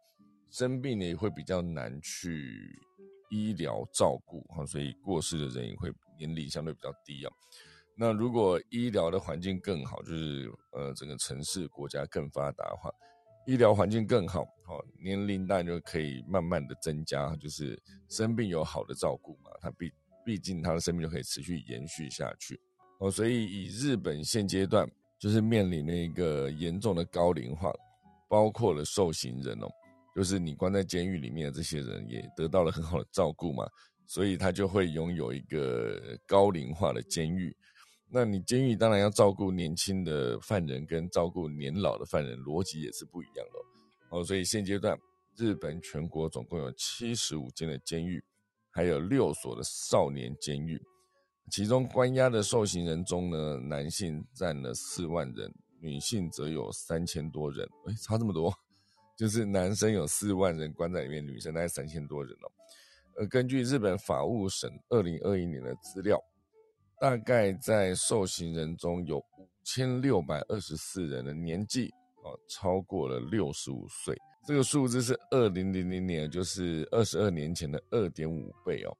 [0.52, 2.70] 生病呢也会比较难去
[3.30, 7.32] 医疗照顾哈，所以过世的人也会年龄相对比较低啊。
[7.96, 12.92] 那如果医疗的环境更好，就是呃整个城市国家更发达的话，
[13.44, 17.76] 医疗环境更好，好年龄当然就可以慢慢的增加，就是
[18.08, 19.92] 生病有好的照顾嘛，它必。
[20.24, 22.58] 毕竟他的生命就可以持续延续下去
[23.00, 27.72] 哦，所以以日本现阶段就是面临了一个严重的高龄化，
[28.28, 29.68] 包括了受刑人哦，
[30.14, 33.66] 就是你关在监狱里面的这些人也得到了很好的照顾嘛，
[34.06, 37.54] 所以他就会拥有一个高龄化的监狱。
[38.10, 44.24] 那你监狱当然要照顾年轻的犯人跟照顾年老的犯人，逻辑也是不一样的哦。
[44.24, 44.96] 所以现阶段
[45.36, 48.22] 日本全国总共有七十五间的监狱。
[48.74, 50.82] 还有六所的少年监狱，
[51.48, 57.64] 其中关押的受刑人中呢，男性占了四万人，女性则有三千多人。
[57.86, 58.52] 哎，差这么多，
[59.16, 62.50] 就是男生有四万人关在里面，女生大概三千多人哦。
[63.16, 66.20] 呃，根据日本法务省二零二一年的资料，
[66.98, 74.16] 大概在受刑人中有五千六百二十四人的年纪哦，超过了六十五岁。
[74.46, 78.94] 这个数字是二零零零年，就是二十二年前的二点五倍哦，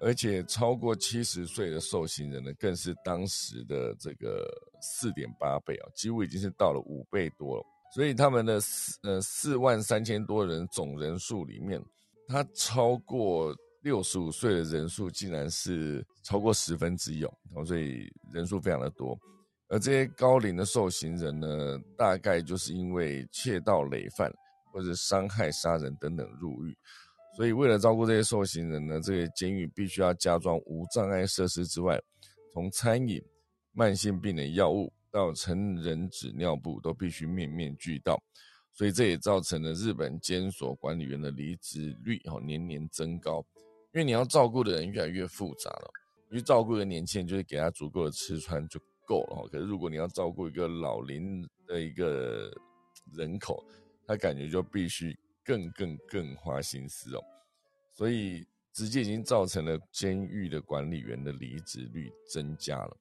[0.00, 4.46] 而且超过七十岁的受刑人呢，更是当时的这个
[4.82, 7.64] 四点八倍哦，几乎已经是到了五倍多了。
[7.94, 11.82] 所以他们的四呃四万三千多人总人数里面，
[12.28, 19.18] 他超过六十五岁的人数竟然是超过十分之一哦，所以人数非常的多。
[19.68, 24.32] 而这些高龄的受刑人呢，大概就是因为窃盗累犯。
[24.72, 26.76] 或者伤害、杀人等等入狱，
[27.34, 31.98] 所以为了照顾这些受刑人呢，这个监狱必须要加装无障碍设施之外，
[32.52, 33.18] 从餐饮、
[33.72, 38.22] 慢性病的药物到成人纸尿布都必须面面俱到，
[38.74, 43.42] 所以这也造成了日本监所管理员的离职率哦年年增高，
[43.94, 45.90] 因为你要照顾的人越来越复杂了，
[46.28, 52.50] 因为照顾一个年轻人就是给他足够的吃穿就够了，可是如果你要照顾一个老龄的一个
[53.14, 53.64] 人口，
[54.06, 57.22] 他感觉就必须更更更花心思哦，
[57.94, 62.96] 所以直接已经造成了监狱的管理员的离职率增加了。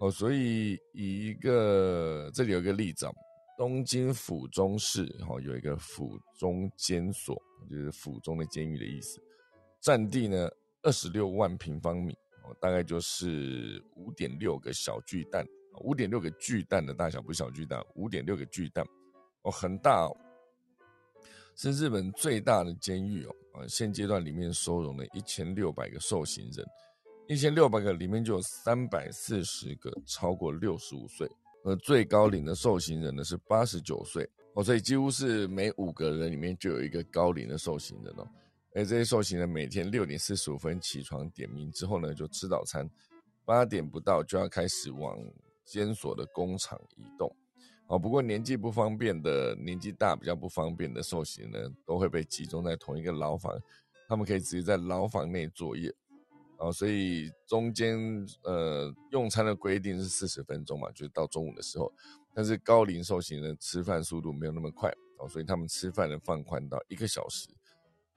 [0.00, 3.12] 哦，所以以一个这里有一个例子啊，
[3.56, 9.20] 东京府中市哈有一个府中监所，就是府中的监狱的意思，
[9.80, 10.48] 占地呢
[10.82, 12.16] 二十六万平方米
[12.60, 15.46] 大概就是五点六个小巨蛋，
[15.82, 18.84] 五点六个巨蛋的大小，不是小巨蛋，五点六个巨蛋。
[19.42, 20.16] 哦，很大，哦，
[21.54, 23.34] 是日本最大的监狱哦。
[23.52, 26.66] 啊，现阶段里面收容了一千六百个受刑人，
[27.26, 31.28] 一千六百个里面就有三百四十个超过六十五岁，
[31.64, 38.28] 而最高龄的受刑人呢是八十九岁哦，所以几乎是每五个人里面就有一个高龄的受刑人哦。
[38.74, 42.88] 而这些受刑人每天六点四十五分起床点名之后呢，就吃早餐，
[43.44, 45.18] 八点不到就要开始往
[45.64, 47.34] 监所的工厂移动。
[47.88, 53.52] 哦，不过年纪不方便的，年纪大比较不方便的受刑人，都会被集中在同一个牢房，
[54.06, 55.92] 他们可以直接在牢房内作业。
[56.58, 57.98] 哦，所以中间
[58.44, 61.92] 呃用餐的规定是四十分钟嘛，就是到中午的时候。
[62.32, 67.48] 但是高龄受刑人吃饭速度没有那么快哦，所以他们吃饭能放宽到一个小时。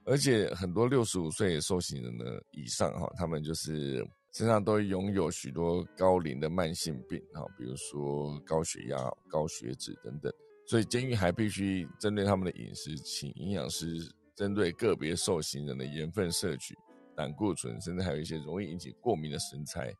[0.05, 8.97] 而且很多六十五岁受刑人呢以上哈，他们就是身上都拥有许多高龄的慢性病哈，比如说高血压、
[9.29, 10.31] 高血脂等等。
[10.65, 13.85] 所以监狱还必须针对他们的饮食，请营养师
[14.35, 16.75] 针对个别受刑人的盐分摄取。
[17.15, 19.93] 胆固醇，甚至还有一些容易引起过敏的食材，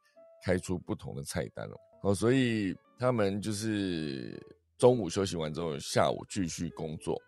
[0.43, 1.75] 开出不同的菜单哦。
[2.01, 4.41] 哦，所以他们就是
[4.79, 7.21] 中午休息完之后，下午继续工作，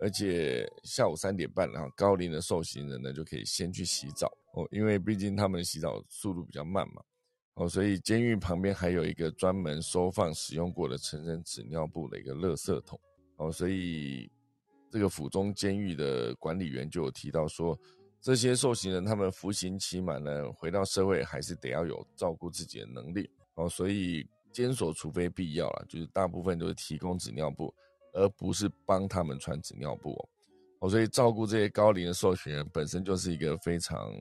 [0.00, 7.02] 而且下午三点半，然后高龄的受刑人呢就可以先去洗澡哦，因为毕竟他们洗澡速度比较慢嘛。
[7.54, 12.98] 哦，所以监狱旁边还有一个专门收放使用过的成人纸尿布的一个垃圾桶。
[13.36, 14.30] 哦，所以
[14.90, 17.78] 这个府中监狱的管理员就有提到说。
[18.22, 23.66] 这些受刑人，他们服刑期满呢，回到社会还是得要有照顾自己的能力哦。
[23.66, 27.74] 所以监所除非必要啊，就是大部分都是提供纸尿布，
[28.12, 30.12] 而不是帮他们穿纸尿布
[30.80, 30.88] 哦。
[30.88, 34.12] 所以照顾这些高龄的受刑人本身就是一个非常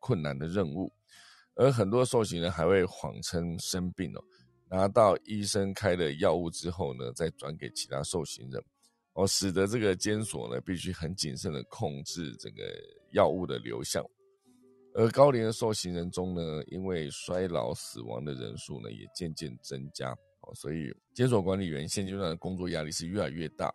[0.00, 0.92] 困难的任务，
[1.54, 4.24] 而很多受刑人还会谎称生病哦，
[4.68, 8.62] 拿到医生开的药物之后呢，再转给其他受刑人
[9.14, 12.62] 哦，使得这个监所呢必须很谨慎的控制这个。
[13.12, 14.04] 药物的流向，
[14.92, 20.14] 而高龄的受刑人中呢，因为衰老死亡的人数呢也渐渐增加，
[20.54, 23.72] 所以监所管理员现阶段的工作压力是越来越大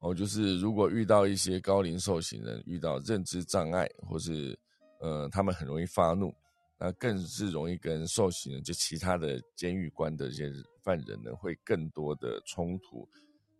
[0.00, 0.14] 哦。
[0.14, 4.58] 就是如果遇到一些高龄受刑人遇到认知障碍，或是
[5.00, 6.34] 呃他们很容易发怒，
[6.78, 10.52] 那更是容易跟受刑人就其他的监狱官的这些
[10.82, 13.08] 犯人呢会更多的冲突，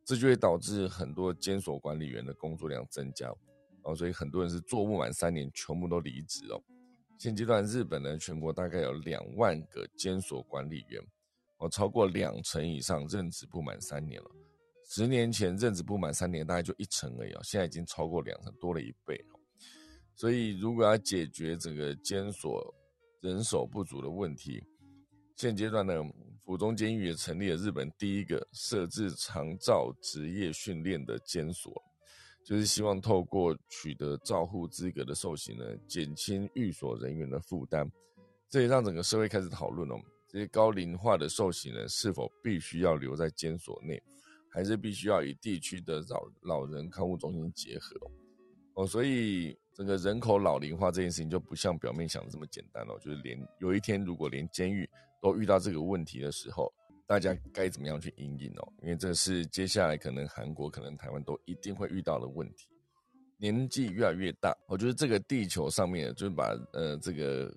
[0.04, 3.32] 这就会导致很多监所管理员的工作量增加。
[3.82, 6.60] 哦，所以很多人是做不满三年，全部都离职哦。
[7.16, 11.02] 现阶段日本呢，全国大概有两万个监所管理员，
[11.58, 14.30] 哦，超过两成以上任职不满三年了。
[14.90, 19.38] 十年前任职不满三年，大概就一成而已哦，现在已经超过两成，多了一倍哦。
[20.14, 22.74] 所以如果要解决整个监所
[23.20, 24.64] 人手不足的问题，
[25.36, 25.94] 现阶段呢，
[26.40, 31.82] 府中监狱也成立了日本第一个设置长照职业训练的监所。
[32.44, 37.86] 就是希望透过取得照护资格的受刑人，减轻寓所人员的负担，
[38.48, 39.96] 这也让整个社会开始讨论哦，
[40.28, 44.02] 这些高龄化的受刑人是否必须要留在监所内，
[44.50, 47.96] 还是必须要与地区的老老人康复中心结合
[48.74, 48.86] 哦？
[48.86, 54.88] 所以整个人口老龄化这件事情就不像表面想的这么简单哦，就是连有一天如果连监狱
[55.20, 56.72] 都遇到这个问题的时候。
[57.08, 58.72] 大家该怎么样去应应哦？
[58.82, 62.68] 因为这是接下来可能韩国、可能台湾都一定会遇到的问题。
[63.38, 67.50] 年纪越来越大，我觉得这个地球上面就是把呃这个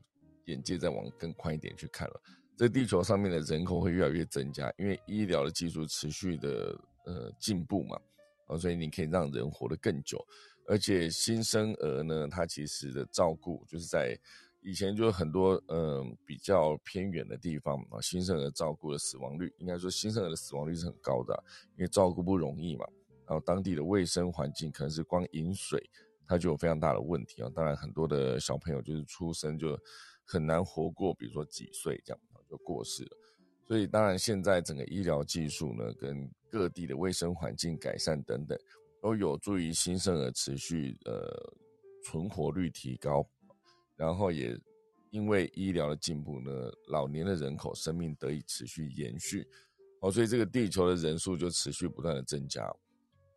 [0.46, 2.22] 眼界再往更宽一点去看了。
[2.62, 8.00] 这地球上面的人口会越来越增加，因为医疗的技术持续的呃进步嘛，
[8.46, 10.24] 啊，所以你可以让人活得更久。
[10.68, 14.16] 而且新生儿呢，他其实的照顾就是在。
[14.64, 21.44] 以前就很多嗯比较偏远的地方啊，新生儿照顾的死亡率，应该说新生儿的死亡率是很高的，
[21.76, 22.86] 因为照顾不容易嘛。
[23.26, 25.84] 然后当地的卫生环境可能是光饮水，
[26.28, 27.50] 它就有非常大的问题啊。
[27.56, 29.76] 当然很多的小朋友就是出生就
[30.24, 32.20] 很难活过，比如说几岁这样
[32.52, 33.18] 就过世了。
[33.66, 38.60] 所以当然现在整个医疗技术呢，跟各地的卫生环境改善等等，
[39.02, 41.54] 都有助于新生儿持续呃
[42.04, 43.26] 存活率提高。
[43.96, 44.60] 然后也
[45.12, 46.52] 因为医疗的进步呢，
[46.88, 49.48] 老年的人口生命得以持续延续，
[50.02, 52.64] 哦，所以这个地球的人数就持续不断的增加，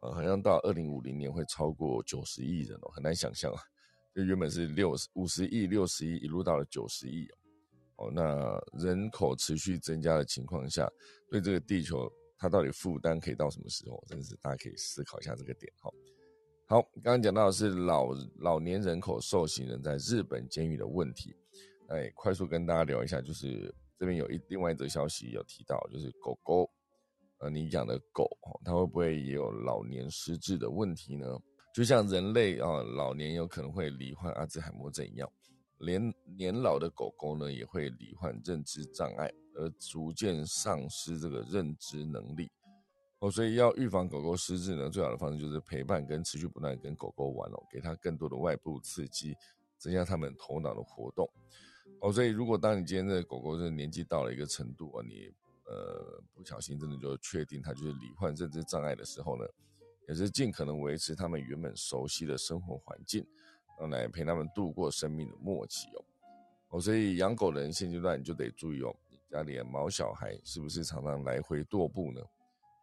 [0.01, 3.61] 呃，好像到二零五零年会超过九十亿人哦，很难想象啊，
[4.15, 7.37] 就原本是六十五十亿、六十亿，一路到了九十亿哦，
[7.97, 10.91] 哦那人口持续增加的情况下，
[11.31, 14.03] 对这个地球它到底负担可以到什么时候？
[14.09, 15.91] 真的是大家可以思考一下这个点哈。
[16.67, 18.09] 好，刚刚讲到的是老
[18.39, 21.37] 老年人口受刑人在日本监狱的问题，
[21.89, 26.69] 哎，快速跟大家聊一下，就是这边有一另外一则消息有提到，就是狗狗，
[27.39, 28.29] 呃，你养的狗，
[28.65, 31.27] 它会不会也有老年失智的问题呢？
[31.75, 35.31] 就像人类啊，老年有可能会罹患阿兹海默症一样，
[35.85, 42.51] 连年老的狗狗呢也会罹患认知障碍，而逐渐丧失这个认知能力。
[43.21, 49.35] 哦，所以要预防狗狗失智呢，最好的方式就是陪伴跟持续不断跟狗狗玩哦，给它更多的外部刺激，
[49.79, 51.31] 增加它们头脑的活动。
[52.01, 55.33] 哦，所以如果当你今天的狗狗的年纪到了一个程度啊，你
[55.67, 59.45] 呃不小心真的就确定它就是罹患认知障碍的时候呢，
[60.09, 63.27] 也是尽可能维持他们原本熟悉的生活环境，
[63.81, 66.05] 用来陪他们度过生命的末期哦。
[66.71, 72.21] 哦，所以养狗人现阶段你就得注意哦，你家里的毛小孩是不是常常来回踱步呢？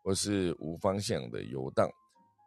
[0.03, 1.89] 或是无方向的游荡，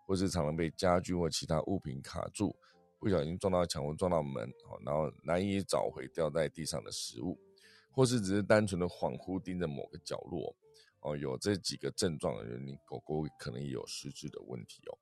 [0.07, 2.55] 或是常常被家具或其他物品卡住，
[2.99, 4.51] 不小心撞到墙或撞到门，
[4.85, 7.39] 然后难以找回掉在地上的食物，
[7.93, 10.53] 或是只是单纯的恍惚盯着某个角落，
[11.01, 14.99] 哦，有这几个症状的人，你狗狗可能也有失智的问题哦。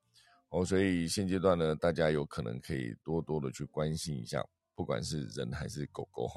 [0.52, 4.44] 哦，所以现阶段呢，大家有可能可以多多的去关心一下，
[4.74, 6.28] 不管是人还是狗狗，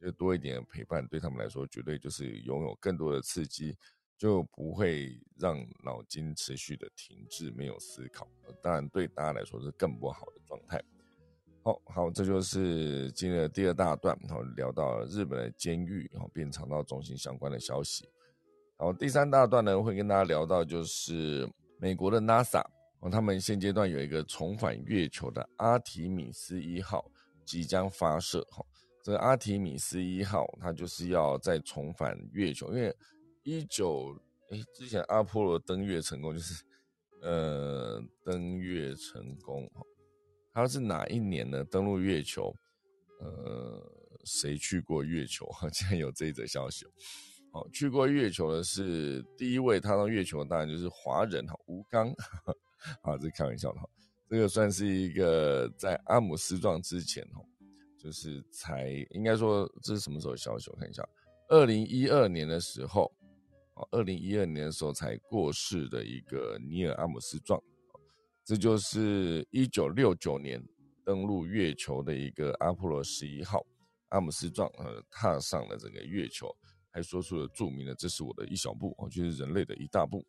[0.00, 3.76] 就多一点陪伴，对他们来说绝对就是拥有更多的刺激。
[4.18, 8.26] 就不会让脑筋持续的停滞，没有思考。
[8.62, 10.82] 当然，对大家来说是更不好的状态。
[11.62, 18.08] 好好，这就是今天的第二大段，然后聊到日本的监狱，然后变肠道中心相关的消息。
[18.78, 21.46] 然后第三大段呢，会跟大家聊到就是
[21.78, 22.64] 美国的 NASA，
[23.00, 27.10] 哦，他们现阶段有一个重返月球的阿提米斯一号
[27.44, 28.40] 即将发射。
[28.50, 28.64] 哈，
[29.02, 32.94] 这个阿提米斯一号，它就是要再重返月球，因为。
[33.48, 34.12] 一九
[34.50, 36.64] 哎，之前阿波罗登月成功，就是
[37.22, 39.82] 呃登月成功哈，
[40.52, 41.62] 它是哪一年呢？
[41.62, 42.52] 登陆月球，
[43.20, 43.80] 呃，
[44.24, 45.48] 谁去过月球？
[45.72, 46.84] 竟然有这一则消息
[47.52, 47.64] 哦！
[47.72, 52.12] 去过月球的是第一位踏上月球的，当然就是华人哈，吴刚，
[53.02, 53.88] 啊，这开玩笑的哈，
[54.28, 57.42] 这个算是一个在阿姆斯壮之前哈，
[57.98, 60.70] 就是才应该说这是什么时候的消息？
[60.70, 61.06] 我看一下，
[61.48, 63.12] 二零一二年的时候。
[63.90, 67.62] 二零一二年的时候才过世的一个尼尔阿姆斯壮，
[68.42, 70.66] 这就是一九六九年
[71.04, 73.62] 登陆月球的一个阿波罗十一号
[74.08, 76.50] 阿姆斯壮，呃，踏上了这个月球，
[76.90, 80.26] 还说出了著名的“这是我的一小步”，哦，就是人类的一大步。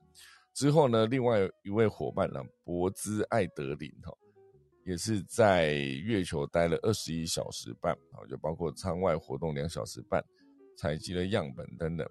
[0.58, 4.12] 之后呢，另外一位伙伴呢，博兹艾德林，哈，
[4.86, 10.20] 也是在月球待了二十一小时半，啊，就包括舱外活动两小时半，
[10.76, 12.10] 采集了样本等等。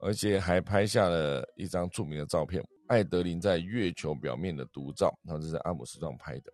[0.00, 5.16] 而且还拍下了一张著名的照片，艾德林在月球表面的独照。
[5.22, 6.52] 然后这是阿姆斯壮拍的。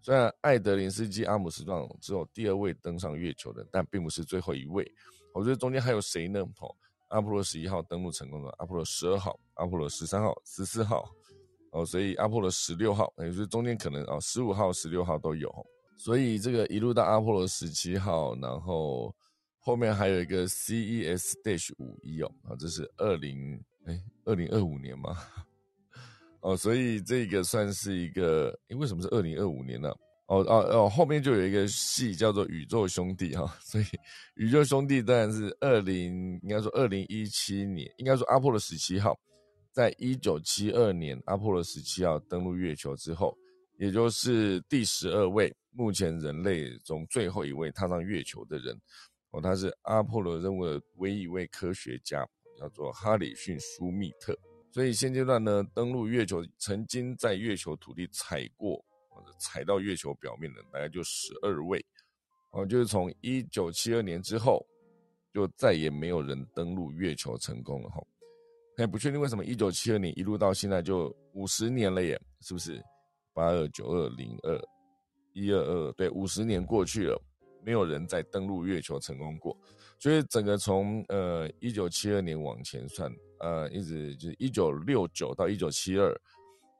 [0.00, 4.88] 虽然艾德林斯基阿姆斯壮只有第二位登上月球的，但并不是最后一位。
[5.34, 6.40] 我觉得中间还有谁呢？
[6.60, 6.74] 哦，
[7.08, 11.04] 阿波罗十一号登陆成功的，阿波罗十二号、阿波罗十三号、十四号。
[11.72, 15.52] 哦，所以阿波罗十六号，也就是中间可能哦，十五号、十六号都有。
[15.96, 19.14] 所以这个一路到阿波罗十七号，然后。
[19.60, 25.14] 后面还有一个 CES Dash 五一哦，啊，这是二零哎二零二五年吗？
[26.40, 29.94] 哦，所以这个算是一个，哎，为什么是二零二五年呢？
[30.28, 33.84] 哦哦哦，后面就有一个戏叫做宇宙兄弟哈，所以
[34.34, 39.18] 宇宙兄弟当然是二零，应该说二零一七年，应该说阿波罗十七号，
[39.72, 43.34] 在一九七二年阿波罗十七号登陆月球之后，
[43.78, 48.78] 也就是第十二位，目前人类中最后一位踏上月球的人。
[49.30, 52.22] 哦，他是阿波罗任务的唯一一位科学家，
[52.58, 54.38] 叫做哈里逊·舒密特。
[54.70, 58.84] 所以现阶段呢，登陆月球曾经在月球土地踩过
[59.18, 61.84] 或者踩到月球表面的，大概就十二位。
[62.52, 64.64] 哦，就是从一九七二年之后，
[65.34, 68.02] 就再也没有人登陆月球成功了哈。
[68.76, 72.80] 还不确定为什么一九七二年一路到现在就五十年了耶，是不是？
[73.34, 74.60] 八二九二零二
[75.32, 77.20] 一二二，对，五十年过去了。
[77.64, 79.54] 没有人再登陆月球成功过，
[79.98, 86.08] 所以整个从呃一九七二年往前算，呃，一直就是一九六九到一九七二，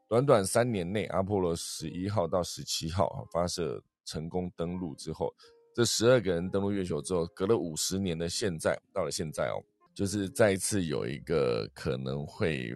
[0.08, 5.30] 短短三年内，阿波罗十一号到十七号发射成功登陆之后，
[5.74, 9.62] 这十二个人登陆月球之后，隔了五十年的现在，到了现在哦，
[9.94, 12.74] 就是再一次有一个可能会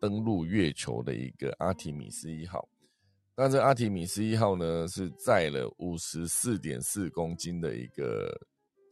[0.00, 2.68] 登陆月球的一个阿提米斯一号。
[3.36, 8.32] 那这阿提米斯一号呢，是载了五十四点四公斤的一个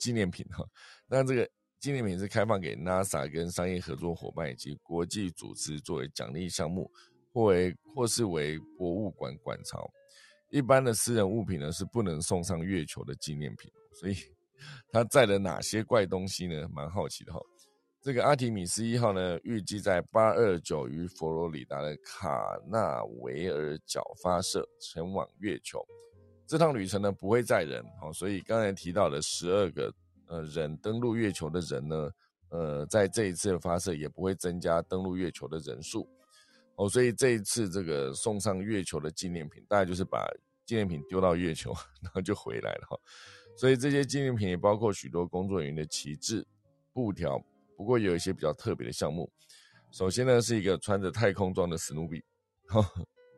[0.01, 0.65] 纪念品哈。
[1.07, 6.91] 那这个纪念品是开放给 NASA 跟商业合作伙伴以及国际组织作为奖励项目，
[7.37, 9.79] 或为或是为博物馆馆藏。
[10.49, 13.71] 一般的私人物品呢，是不能送上月球的纪念品。
[13.93, 14.15] 所以
[14.91, 16.67] 它载了哪些怪东西呢？
[16.73, 17.39] 蛮好奇的哈。
[18.01, 25.85] 这个阿提米斯一号呢，预计在八二九于佛罗里达的卡纳维尔角发射，前往月球。
[26.47, 29.93] 这趟旅程呢不会载人，好，所以刚才提到的十二个
[30.29, 32.11] 呃人登陆月球的人呢，
[32.49, 36.09] 呃，在这一次的发射也不会增加登陆月球的人数，
[36.77, 40.27] 哦，所以这一次这个送上月球的纪念品，大概就是把
[40.65, 41.73] 纪念品丢到月球，
[42.03, 42.99] 然后就回来了哈。
[43.57, 46.47] 所以这些纪念品也包括许多工作人员的旗帜、
[46.93, 47.43] 布条。
[47.77, 49.31] 不过有一些比较特别的项目。
[49.93, 52.23] 首先呢，是一个穿着太空装的史努比，
[52.69, 52.83] 哈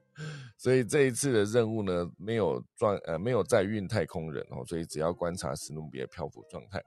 [0.57, 6.81] 所以这一次的任务呢，没有装呃没有载运太空人哦，所以只要观察史努比的漂浮状态，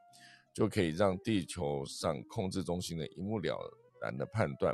[0.54, 3.60] 就可以让地球上控制中心的一目了
[4.02, 4.74] 然的判断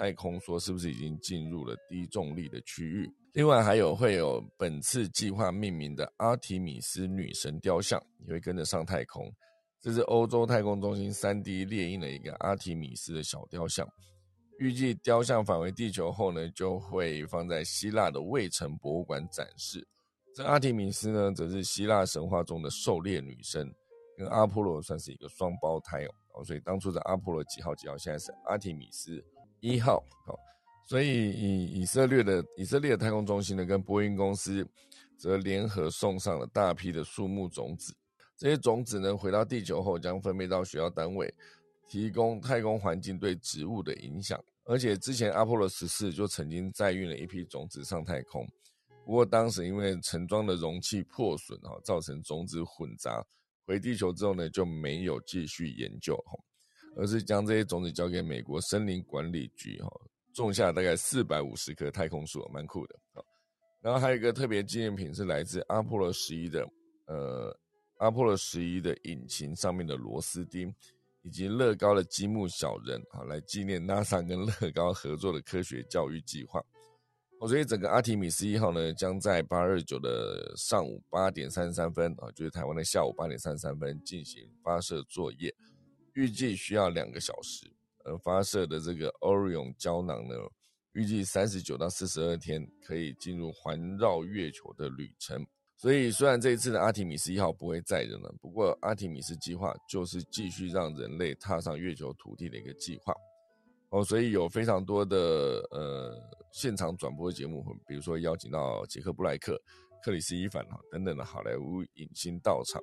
[0.00, 3.06] 太空梭是不是已经进入了低重力的区域。
[3.34, 9.30] 另外还有会有本次计划命名的阿提米斯女神雕像，也会跟着上太空。
[9.78, 13.86] 这是欧洲太空中心 3D 列印的一个阿提米斯的小雕像。
[14.58, 19.86] 预计雕像返回地球后呢，就会放在希腊的卫城博物馆展示。
[20.34, 23.70] 这阿提米斯呢，则是希腊神话中的狩猎女神，
[24.16, 26.42] 跟阿波罗算是一个双胞胎哦。
[26.42, 29.22] 所以当初的阿波罗几号几号，现在是阿提米斯
[29.60, 30.02] 一号。
[30.26, 30.38] 好，
[30.86, 34.66] 所以以以色列的以色列的太空中心呢，跟波音公司
[35.16, 37.94] 则联合送上了大批的树木种子。
[38.36, 41.32] 这些种子呢，回到地球后将分配到学校单位，
[41.88, 44.42] 提供太空环境对植物的影响。
[44.64, 48.46] 而且之前阿波罗十四就曾经载运了一批种子上太空，
[49.04, 53.24] 不过当时因为盛装的容器破损哈，造成种子混杂，
[53.66, 56.38] 回地球之后呢就没有继续研究哈，
[56.96, 59.90] 而是将这些种子交给美国森林管理局哈，
[60.32, 63.22] 种下大概四百五十棵太空树，蛮酷的啊。
[63.80, 66.68] 然后还有一个特别纪念品是来自阿波罗十一的，
[67.06, 67.56] 呃，
[67.98, 70.74] 阿波罗十一的引擎上面的螺丝钉。
[71.22, 76.64] 以及乐高的积木小人，好来纪念 NASA 跟乐高合作的科学教育计划。
[77.40, 85.54] 哦，所以整个阿提米斯一号呢，将在八二九的上午八点三十三分，啊，就是台湾的下午八点三十三分进行发射作业，
[86.14, 87.70] 预计需要两个小时。
[88.02, 90.34] 而发射的这个 Orion 胶囊呢，
[90.92, 95.46] 预计三十九到四十二天可以进入环绕月球的旅程。
[95.76, 103.14] 所以，虽然这一次的阿提米斯一号不会载人了，不过阿提米斯计划就是继续让人类踏上月球土地的一个计划。
[103.90, 105.16] 哦，所以有非常多的
[105.70, 106.18] 呃
[106.52, 109.60] 现场转播节目，比如说邀请到杰克布莱克、
[110.02, 112.82] 克里斯伊凡哈等等的好莱坞影星到场。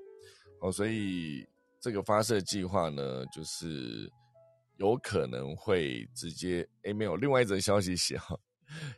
[0.61, 1.47] 哦，所以
[1.79, 4.11] 这个发射计划呢，就是
[4.77, 8.37] 有可能会直接诶没有另外一则消息写哈，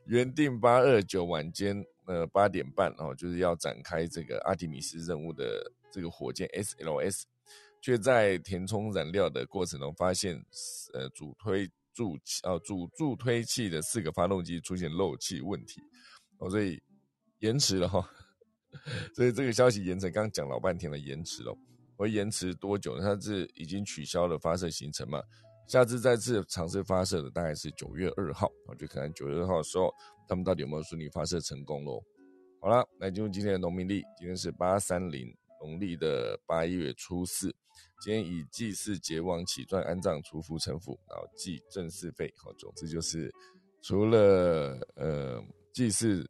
[0.06, 1.86] 原定八二九晚间。
[2.06, 7.22] 呃，八点半哦，就是要展开这个阿提米斯任务的这个火箭 SLS，
[7.84, 10.44] 却在填充燃料的过程中发现，
[10.92, 15.80] 呃，主推助器呃主助推器的四个发动机出现漏气问题，
[16.40, 16.82] 哦，所以
[17.42, 18.10] 延迟了哈。
[19.14, 21.56] 所以这个消息延迟，刚刚讲老半天了，延迟了。
[22.00, 23.04] 会延迟多久呢？
[23.04, 25.22] 它是已经取消了发射行程嘛？
[25.68, 29.94] 下次再次尝试发射的大概是九月二号，我就看看九月二号的时候。
[30.28, 32.00] 他们到底有没有顺利发射成功喽？
[32.62, 35.28] 好了，来进入今天的农民历，今天是八三零
[35.60, 37.48] 农历的八月初四，
[38.00, 42.32] 今天以祭祀节王起传安葬除福成福，然后祭正事费。
[42.38, 43.34] 好，总之就是
[43.82, 45.44] 除了呃
[45.74, 46.24] 祭祀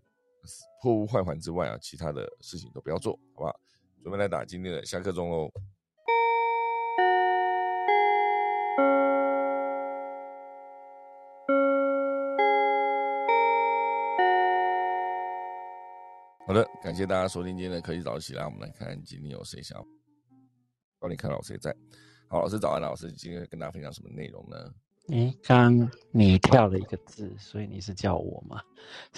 [0.82, 3.60] 破屋坏环之外啊，其他的事情都不要做，好不好？
[4.02, 5.52] 准备来打今天的下课钟喽。
[16.48, 19.80] 好的，感谢大家收听今天的科技早起来，我们来看今天有谁想
[20.98, 21.76] 高林看老师在。
[22.28, 24.58] 好，老师早安，老师今天跟大家分享什么内容呢？
[25.12, 28.62] 哎，刚你跳了一个字，所以你是叫我吗？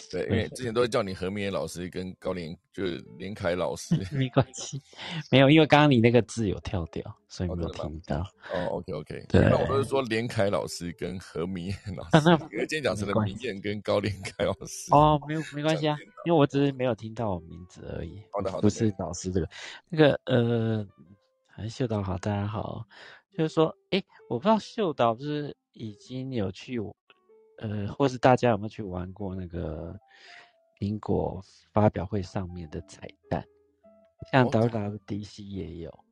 [0.10, 3.96] 对， 因为之前都是叫你何明老师跟高连，就是连凯老师。
[4.16, 4.82] 没关系，
[5.30, 8.20] 没有，因为刚刚你那个字有跳掉，所以没有听到。
[8.54, 9.26] 哦，OK OK。
[9.28, 14.94] 对，那我都是说连凯老师跟何明老师， 因为今天讲成了明艳跟高连凯老师。
[14.94, 18.22] 哦，没有没关系啊，因为我只是没有听到我名字而已。
[18.32, 19.50] 好的好的，不是老师这个，
[19.89, 20.88] 那个呃，
[21.48, 22.86] 还秀导好，大家好。
[23.34, 26.80] 就是说，哎，我不知道秀导是已经有去，
[27.58, 29.98] 呃，或是大家有没有去玩过那个
[30.80, 31.42] 苹果
[31.72, 33.46] 发表会上面的彩蛋，
[34.32, 36.04] 像 WWDC 也有，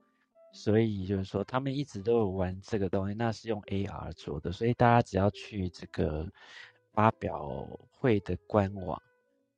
[0.54, 6.32] 所以就是说他们一直都有玩这个东西，那是用 AR 做的，所以大家只要去这个
[6.94, 9.02] 发表会的官网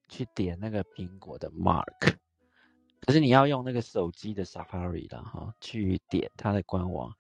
[0.08, 2.16] 去点那个苹果的 Mark，
[3.02, 7.14] 可是你要用那个手机的 Safari 了哈，去点它的官网。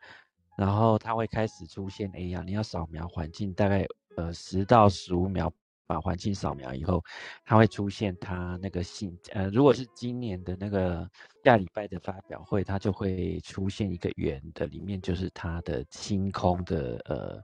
[0.58, 3.86] 然后它会开始出现 AR，你要扫描环境，大概
[4.18, 5.52] 呃十到十五秒
[5.88, 7.04] 把环境扫描以后，
[7.46, 11.10] 它会出现它那个信呃，如果是今年的那个
[11.44, 17.42] 下礼拜的发表会，它就会出现一个圆的，里面就是它的星空的呃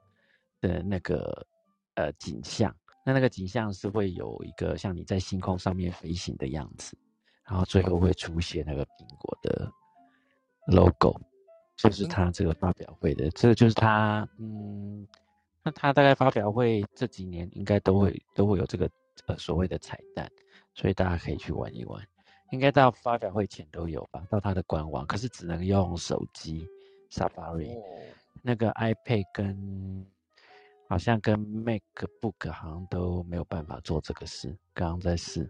[0.62, 1.45] 的那个
[1.95, 2.74] 呃景象，
[3.05, 6.97] 那那个景象是会有一个像你在星空上面飞行的样子，
[7.45, 9.72] 然后最后会出现那个苹果的
[10.68, 11.20] logo。
[11.78, 15.07] 就是他这个发表会的，这个就是他，嗯，
[15.63, 18.89] 那他大概发表会这几年应该都会都会有这个
[19.28, 20.30] 呃所谓的彩蛋，
[20.73, 22.03] 所以大家可以去玩一玩。
[22.51, 24.25] 应该到发表会前都有吧？
[24.30, 26.65] 到他的官网，可是只能用手机
[27.11, 27.78] Safari，
[28.41, 30.05] 那个 iPad 跟
[30.88, 35.47] 好像跟 MacBook 好像都没有办法做这个事，刚刚在试，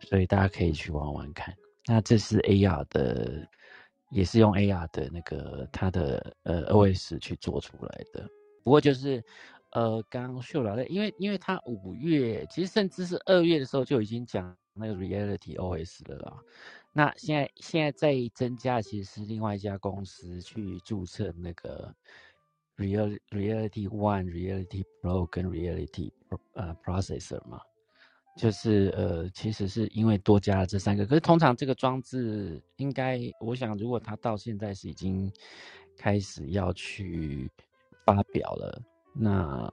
[0.00, 1.54] 所以大家可以去玩玩看。
[1.86, 3.48] 那这是 AR 的，
[4.10, 8.28] 也是用 AR 的那个它的呃 OS 去做出来的。
[8.62, 9.22] 不过就是
[9.72, 14.56] 呃，刚刚秀老的，因为因为他五月，其实甚至是二月的时候就已经讲。
[14.78, 16.38] 那个 Reality OS 了啦，
[16.92, 21.94] 那现在现在在增加，其实是另外一家公司去注册那个
[22.76, 26.12] Real Reality One、Reality Pro 跟 Reality
[26.52, 27.58] 呃 Processor 嘛，
[28.36, 35.32] 就是呃其实是因为多加了这三个，可是通常这个装置应该，我想如果它到现在是已经
[35.96, 37.50] 开始要去
[38.04, 38.82] 发表了，
[39.14, 39.72] 那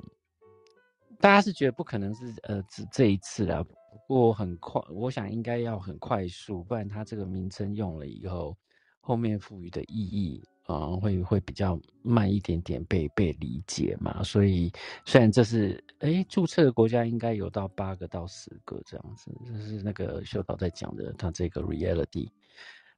[1.20, 3.64] 大家是觉得不可能是呃只这一次了。
[3.64, 8.58] 不过很快，我想应该要很快速，不然它这个名称用了以后，
[9.02, 14.24] 后面赋予的意义啊，会会比较慢一点点被被理解嘛。
[14.24, 14.72] 所以
[15.06, 22.30] 虽然这是哎注册的国家应该有到八个到十个这样子，这是那个秀导在讲的，他这个 reality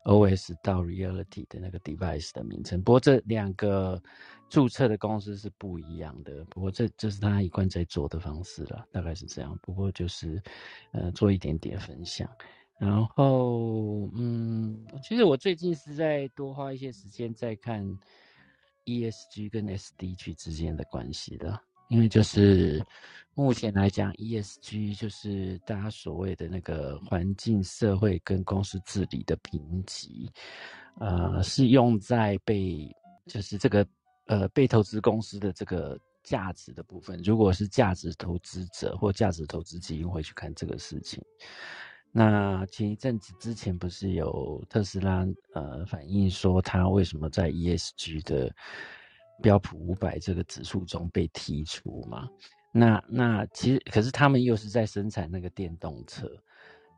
[0.06, 2.82] OS 到 reality 的那个 device 的名称。
[2.82, 4.02] 不过这两个。
[4.48, 9.58] 注册的公司是不一样的，不过这这是他一贯在做的方式了，大概是这样。
[9.60, 10.40] 不过就是，
[10.92, 12.30] 呃，做一点点分享。
[12.78, 17.84] 然后，嗯，其实我最近是在多花一些时间在看
[18.86, 21.60] ESG 跟 SDG 之间的关系的，
[21.90, 22.86] 因为就是
[23.34, 30.30] 目前来讲，ESG 就是大家所谓的那个环境、社会跟公司治理的评级，
[31.00, 32.94] 呃，是用在被
[33.26, 33.86] 就是这个。
[34.28, 41.24] 呃，被投资公司的这个价值的部分，如果是价值投资者或价值投资基金会去看这个事情，
[42.18, 48.50] 那前一阵子之前不是有特斯拉呃反映说，它为什么在 ESG 的
[49.44, 52.30] 标普五百这个指数中被剔除嘛？
[52.72, 56.32] 那那其实可是他们又是在生产那个电动车，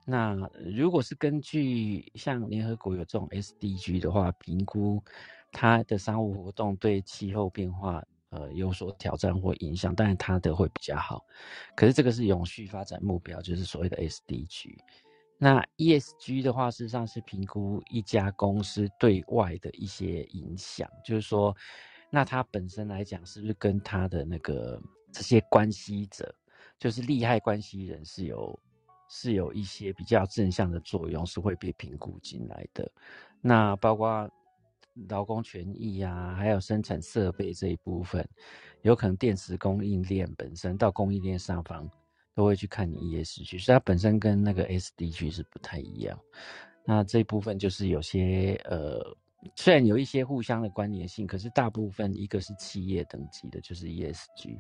[0.05, 5.03] 那如果是根据像联合国有这种 SDG 的话，评估。
[5.49, 11.25] 它的商务活动对气候变化呃有所挑战或影响，但是它的会比较好。
[11.73, 14.77] 可是这个是永续发展目标，就是所谓的 SDG。
[15.37, 21.55] 那 ESG 的话，事实上是评估一家公司对外的一些影响，就是说，
[22.09, 24.81] 那它本身来讲，是不是跟它的那个
[25.11, 26.33] 这些关系者，
[26.79, 28.59] 就是利害关系人是有
[29.09, 32.91] 是有一些比较正向的作用，是会被评估进来的。
[33.41, 34.29] 那包括。
[35.09, 38.27] 劳工权益啊，还有生产设备这一部分，
[38.81, 41.87] 有可能电池供应链本身到供应链上方
[42.37, 46.15] 都会去看你 ESG，所以它本身跟那个 SDG 是不太一样。
[46.85, 49.01] 那这部分就是有些呃，
[49.55, 54.55] 虽然有一些互相的关联性，可是大部分一个是企业等级的，就是 ESG。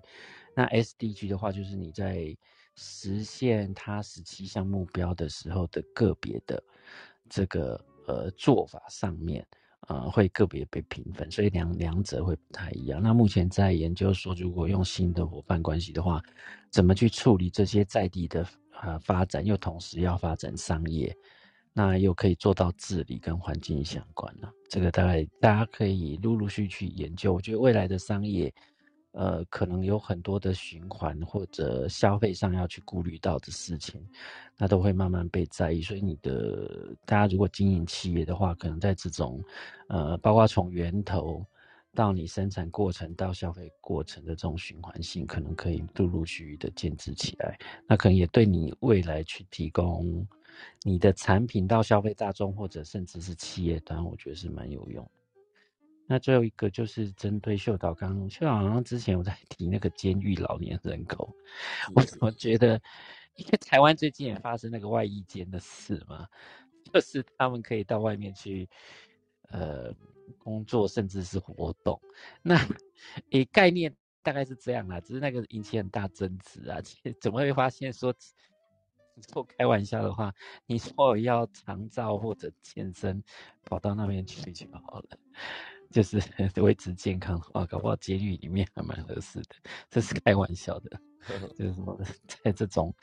[0.55, 2.35] 那 SDG 的话，就是你在
[2.73, 6.61] 实现它十七项目标的时候的个别的
[7.29, 9.45] 这个呃做法上面。
[9.87, 13.01] 呃，会个别被平分，所以两两者会不太一样。
[13.01, 16.21] 那目前在研究说，如果用新的伙伴关系的话，
[16.69, 18.45] 怎么去处理这些在地的
[18.81, 21.15] 呃发展，又同时要发展商业，
[21.73, 24.49] 那又可以做到治理跟环境相关呢？
[24.69, 27.33] 这个大概大家可以陆陆续续研究。
[27.33, 28.53] 我觉得未来的商业。
[29.17, 33.99] 呃，可能有很多的循环或者消费上要去顾虑到的事情，
[34.55, 35.81] 那都会慢慢被在意。
[35.81, 39.43] 所以你的大家如果经营企业的话，可能在这种
[39.89, 41.43] 呃，包括从源头
[41.95, 47.57] 到你生产过程到消费过程的这种循环性，可能可以陆陆续续的建制起来。
[47.87, 50.27] 那可能也对你未来去提供
[50.83, 55.09] 你的产品到消费大众或者甚至是企业端，我觉得是蛮有用。
[56.07, 61.35] 那最后一个就是针对秀导刚，秀导好像之前有在提那个监狱老年人口，
[61.93, 62.81] 我怎么觉得，
[63.35, 66.25] 因为台湾最近也发生那个外衣间的事嘛，
[66.93, 68.69] 就是他们可以到外面去，
[69.49, 69.93] 呃，
[70.37, 71.99] 工作甚至是活动，
[72.41, 72.57] 那
[73.31, 73.93] 诶概念
[74.23, 76.79] 大概是这样啦，只是那个引起很大争执啊，
[77.19, 78.13] 怎么会发现说，
[79.27, 80.33] 做开玩笑的话，
[80.65, 83.21] 你说要长照或者健身，
[83.65, 85.17] 跑到那边去就好了。
[85.89, 86.17] 就是
[86.61, 89.55] 维持健康的话，搞不好监狱里面还蛮合适的。
[89.89, 90.99] 这是开玩笑的，
[91.57, 91.99] 就是什么，
[92.43, 92.93] 在这种，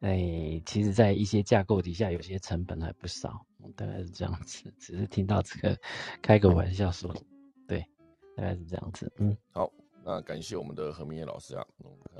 [0.00, 3.44] 哎，其实，在一些架构底下，有些成本还不少，
[3.76, 4.72] 大概是这样子。
[4.78, 5.78] 只是听到这个，
[6.22, 7.14] 开个玩笑说，
[7.66, 7.84] 对，
[8.36, 9.10] 大概是这样子。
[9.16, 9.70] 嗯，好，
[10.04, 11.66] 那感谢我们的何明业老师啊。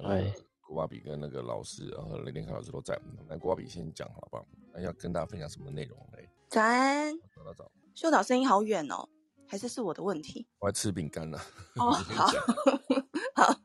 [0.02, 2.98] 对，郭巴比跟那个老师，然后雷连凯老师都在。
[3.28, 4.46] 那郭巴比先讲好不好？
[4.72, 6.28] 那要跟大家分享什么内容嘞？
[6.48, 7.14] 早安。
[7.34, 7.70] 早早早。
[7.94, 9.08] 秀导声音好远哦，
[9.48, 10.46] 还是是我的问题？
[10.58, 11.38] 我要吃饼干了。
[11.76, 12.26] 哦，好，
[13.34, 13.60] 好。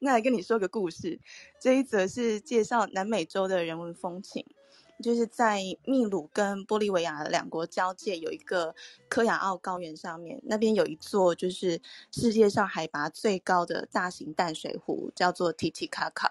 [0.00, 1.18] 那来跟你说个故事，
[1.60, 4.44] 这一则是介绍南美洲的人文风情，
[5.02, 8.74] 就是在秘鲁跟玻利维亚两国交界有一个
[9.08, 11.80] 科亚奥高原上面，那边有一座就是
[12.10, 16.30] 世界上海拔最高的大型淡水湖，叫做 Titicaca。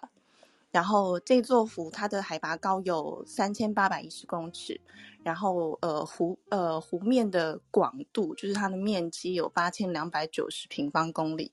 [0.71, 4.79] 然后这座湖它的海拔高有三千八百一十公尺，
[5.23, 11.51] 然后呃湖呃湖面的广度就是它的面积有八千两百九十平方公里。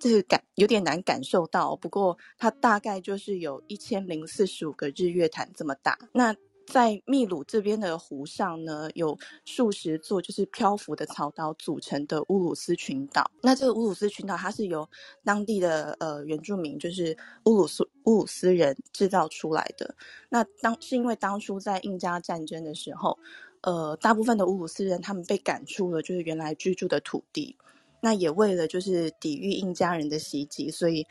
[0.00, 5.98] 这个感有点难感受到，不过它大概就是有一千零四十五个日月潭这么大。
[6.12, 6.32] 那
[6.70, 13.30] 在秘鲁这边的湖上呢，有数十座就是漂浮的草岛组成的乌鲁斯群岛。
[13.42, 14.88] 那这个乌鲁斯群岛，它是由
[15.24, 19.94] 当地的呃原住民，就是乌鲁斯乌鲁斯人制造出来的。
[20.28, 23.18] 那当是因为当初在印加战争的时候，
[23.62, 27.56] 呃，大部分的乌鲁斯人他们被赶出了就是原来居住的土地。
[28.00, 31.04] 那也为了就是抵御印加人的袭击，所以，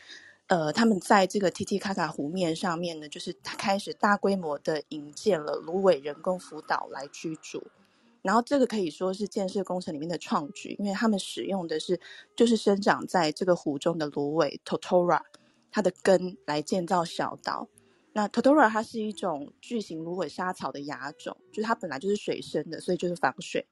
[0.48, 7.68] 呃，他们在这个 T T 卡卡湖面上面呢，就是开始大规模的引建了芦苇人工浮岛来居住。
[8.22, 12.00] 然后这个可以说是建设工程里面的创举，因为他们使用的是
[12.36, 15.22] 就是生长在这个湖中的芦苇 Totora，
[15.72, 17.68] 它的根来建造小岛。
[18.14, 23.66] 那 Totora 它是一种巨型芦苇沙草的亚种，就是它本来就是水生的，所以就是防水，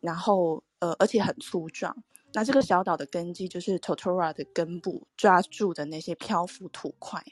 [0.00, 1.96] 然后呃，而且很粗壮。
[2.34, 7.24] 那这个小岛的根基就是 Totora 的根部抓住的那些漂浮土块，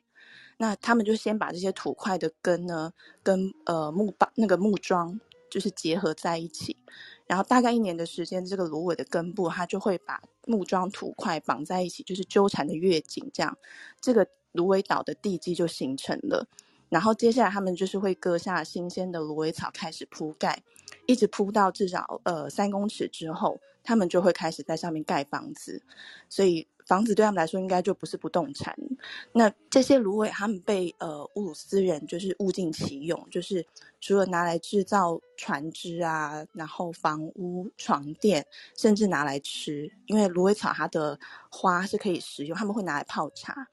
[0.57, 2.93] 那他们就先把这些土块的根呢，
[3.23, 5.21] 跟呃木棒那个木桩
[5.51, 6.79] 就是结合在一起，
[7.27, 13.57] 然后大概一年的时间，这个芦苇的根部它就会把木桩土块绑在一起，就是纠缠的越紧，这样
[14.01, 16.49] 这个芦苇岛的地基就形成了。
[16.89, 20.63] 然后接下来他们就是会割下新鲜的芦苇草开始铺盖，
[21.07, 23.61] 一直铺到至少呃三公尺之后。
[23.87, 25.81] 他们就会开始在上面盖房子，
[26.29, 28.77] 所以房子对他们来说应该就不是不动产。
[29.33, 33.65] 那这些芦苇，他们被呃乌鲁斯人就是物尽其用，就是
[34.01, 38.45] 除了拿来制造船只啊，然后房屋、床垫，
[38.77, 41.19] 甚至拿来吃，因为芦苇草它的
[41.49, 43.69] 花是可以食用，他们会拿来泡茶。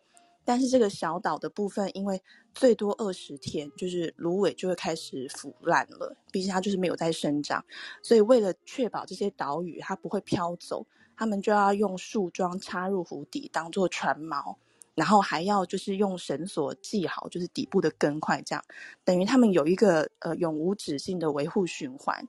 [0.46, 2.22] 但是这个小岛的部分，因为
[2.54, 6.16] 最多二十天，就是芦苇就会开始腐烂了。
[6.32, 7.64] 毕竟它就是没有在生长，
[8.02, 10.86] 所以为了确保这些岛屿它不会飘走，
[11.16, 14.56] 他们就要用树桩插入湖底当做船锚，
[14.96, 18.64] 然后还要就是用绳索系好，就是底部的根块，这样
[19.04, 22.28] 等于他们有一个呃永无止境的维护循环。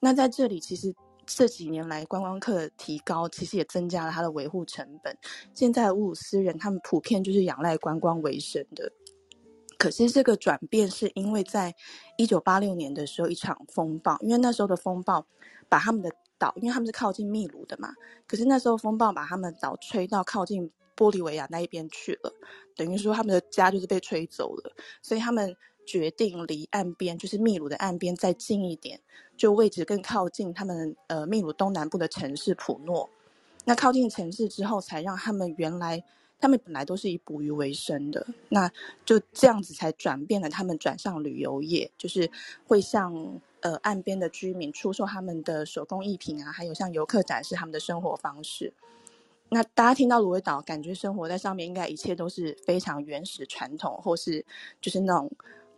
[0.00, 0.94] 那在这里其实。
[1.26, 5.16] 这几年来，观光客的提高，其实也增加了它的维护成本。
[5.54, 8.92] 现在乌鲁斯人他们普遍就是仰赖观光为生的。
[9.78, 11.74] 可是这个转变是因为在
[12.16, 15.26] 一九八六年的时候一场风暴，因为那时候的风暴
[15.68, 17.92] 把他们的岛，因为他们是靠近秘鲁的嘛，
[18.26, 22.32] 可是那时候风暴把他们岛吹到靠近玻利维亚那一边去了，
[22.76, 25.56] 等于说他们的家就是被吹走了，所以他们。
[25.84, 29.00] 决定离岸边，就是秘鲁的岸边再近一点，
[29.36, 33.08] 就位置更靠近他们呃秘鲁东南部的城市普诺。
[33.64, 36.02] 那靠近城市之后，才让他们原来
[36.40, 38.70] 他们本来都是以捕鱼为生的，那
[39.04, 42.28] 就这样子才转变了他们转向旅游业，就是
[42.66, 48.72] 会向呃岸边的居民出售他们的手工艺品啊，还有向游客展示他们的生活方式。
[49.48, 54.44] 那大家听到芦苇岛，感觉生活在上面应该一切都是非常原始传统，或是
[54.80, 55.30] 就是那种。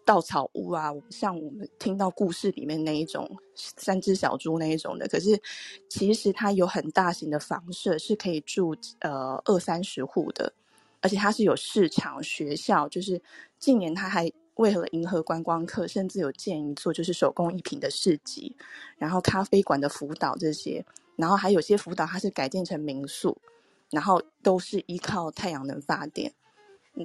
[0.04, 5.40] 稻草屋啊，像我们听到故事里面那一种三只小猪那一种的，可是
[5.88, 10.52] 其实它有很大型的房舍，是可以住呃二三十户的，
[11.00, 13.20] 而且它是有市场、学校，就是
[13.58, 18.54] 近年它还为了迎合观光客，甚至有建一座就是手工艺品的市集，
[18.98, 20.84] 然后咖啡馆的辅导这些，
[21.16, 23.36] 然后还有些辅导它是改建成民宿，
[23.90, 26.32] 然后都是依靠太阳能发电。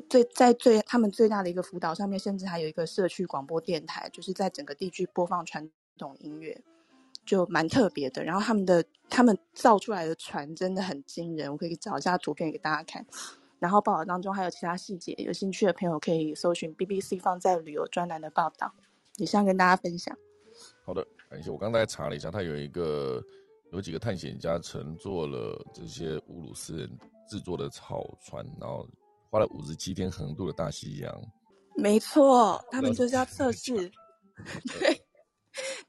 [0.08, 5.68] 最在最他们最大的一个辅导上面，甚至还有一个社区广播电台，就是在整个地区播放传
[5.98, 6.62] 统音乐，
[7.26, 8.24] 就蛮特别的。
[8.24, 13.04] 然后他们的他们造出来的船真的很惊人，我可以找一下图片给大家看。
[13.58, 18.72] 然后报道当中还有其他细节，有兴趣的朋友可以搜寻 BBC 放在旅游专栏的报道，
[19.18, 20.16] 也想跟大家分享。
[20.86, 21.50] 好的，感谢。
[21.50, 23.24] 我刚才查了一下，他有一个
[23.72, 26.88] 有几个探险家乘坐了这些乌鲁斯人
[27.28, 28.88] 制作的草船，然后。
[29.30, 31.22] 花了五十七天横渡了大西洋，
[31.76, 33.92] 没错，他们就是要测试，
[34.80, 35.02] 对，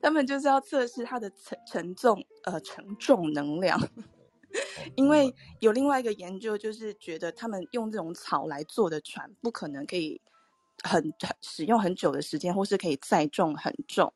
[0.01, 3.81] 他们就是要测试它的承承重呃承重能量，
[4.95, 10.21] 因为有另外一个研究，就是觉得他们用这种草来做的船，不可能可以
[10.83, 14.13] 很很使用很久的时间，或是可以载重很重。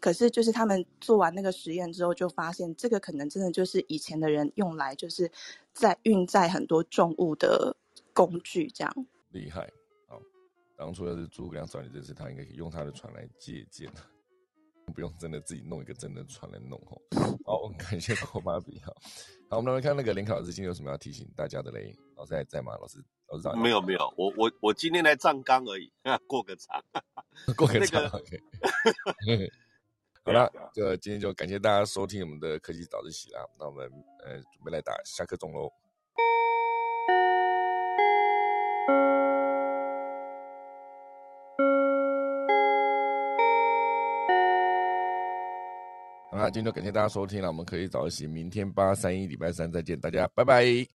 [0.00, 5.30] 可是，就是他们做完那个实验之后，就发现这个可能真的就是以前的人用来就是
[5.74, 7.76] 在运载很多重物的
[8.26, 9.70] 工具，这样厉害。
[10.08, 10.20] 好，
[10.76, 13.90] 当初要是诸葛亮找你认识，他应该可以用他的船来借鉴，
[14.94, 17.00] 不用真的自己弄一个真的船来弄吼。
[17.44, 18.92] 好，感谢郭芭比哈。
[19.48, 21.96] 好，我们来看那个联考老师今天有什么要提醒大家的嘞？
[22.16, 22.76] 老师还在吗？
[22.80, 25.90] 老师，老师没有没有，我我我今天来站岗而已，
[26.26, 26.82] 过个场，
[27.56, 28.10] 过个场。
[30.22, 33.40] 好了，就今天就感谢大家收听我们的科技早自习啦。
[33.58, 33.90] 那我们
[34.24, 35.72] 呃准备来打下课钟喽。
[46.30, 50.86] 好啦，今天就感谢大家收听了，我们可以早起，明天八三一礼拜三再见，大家拜拜。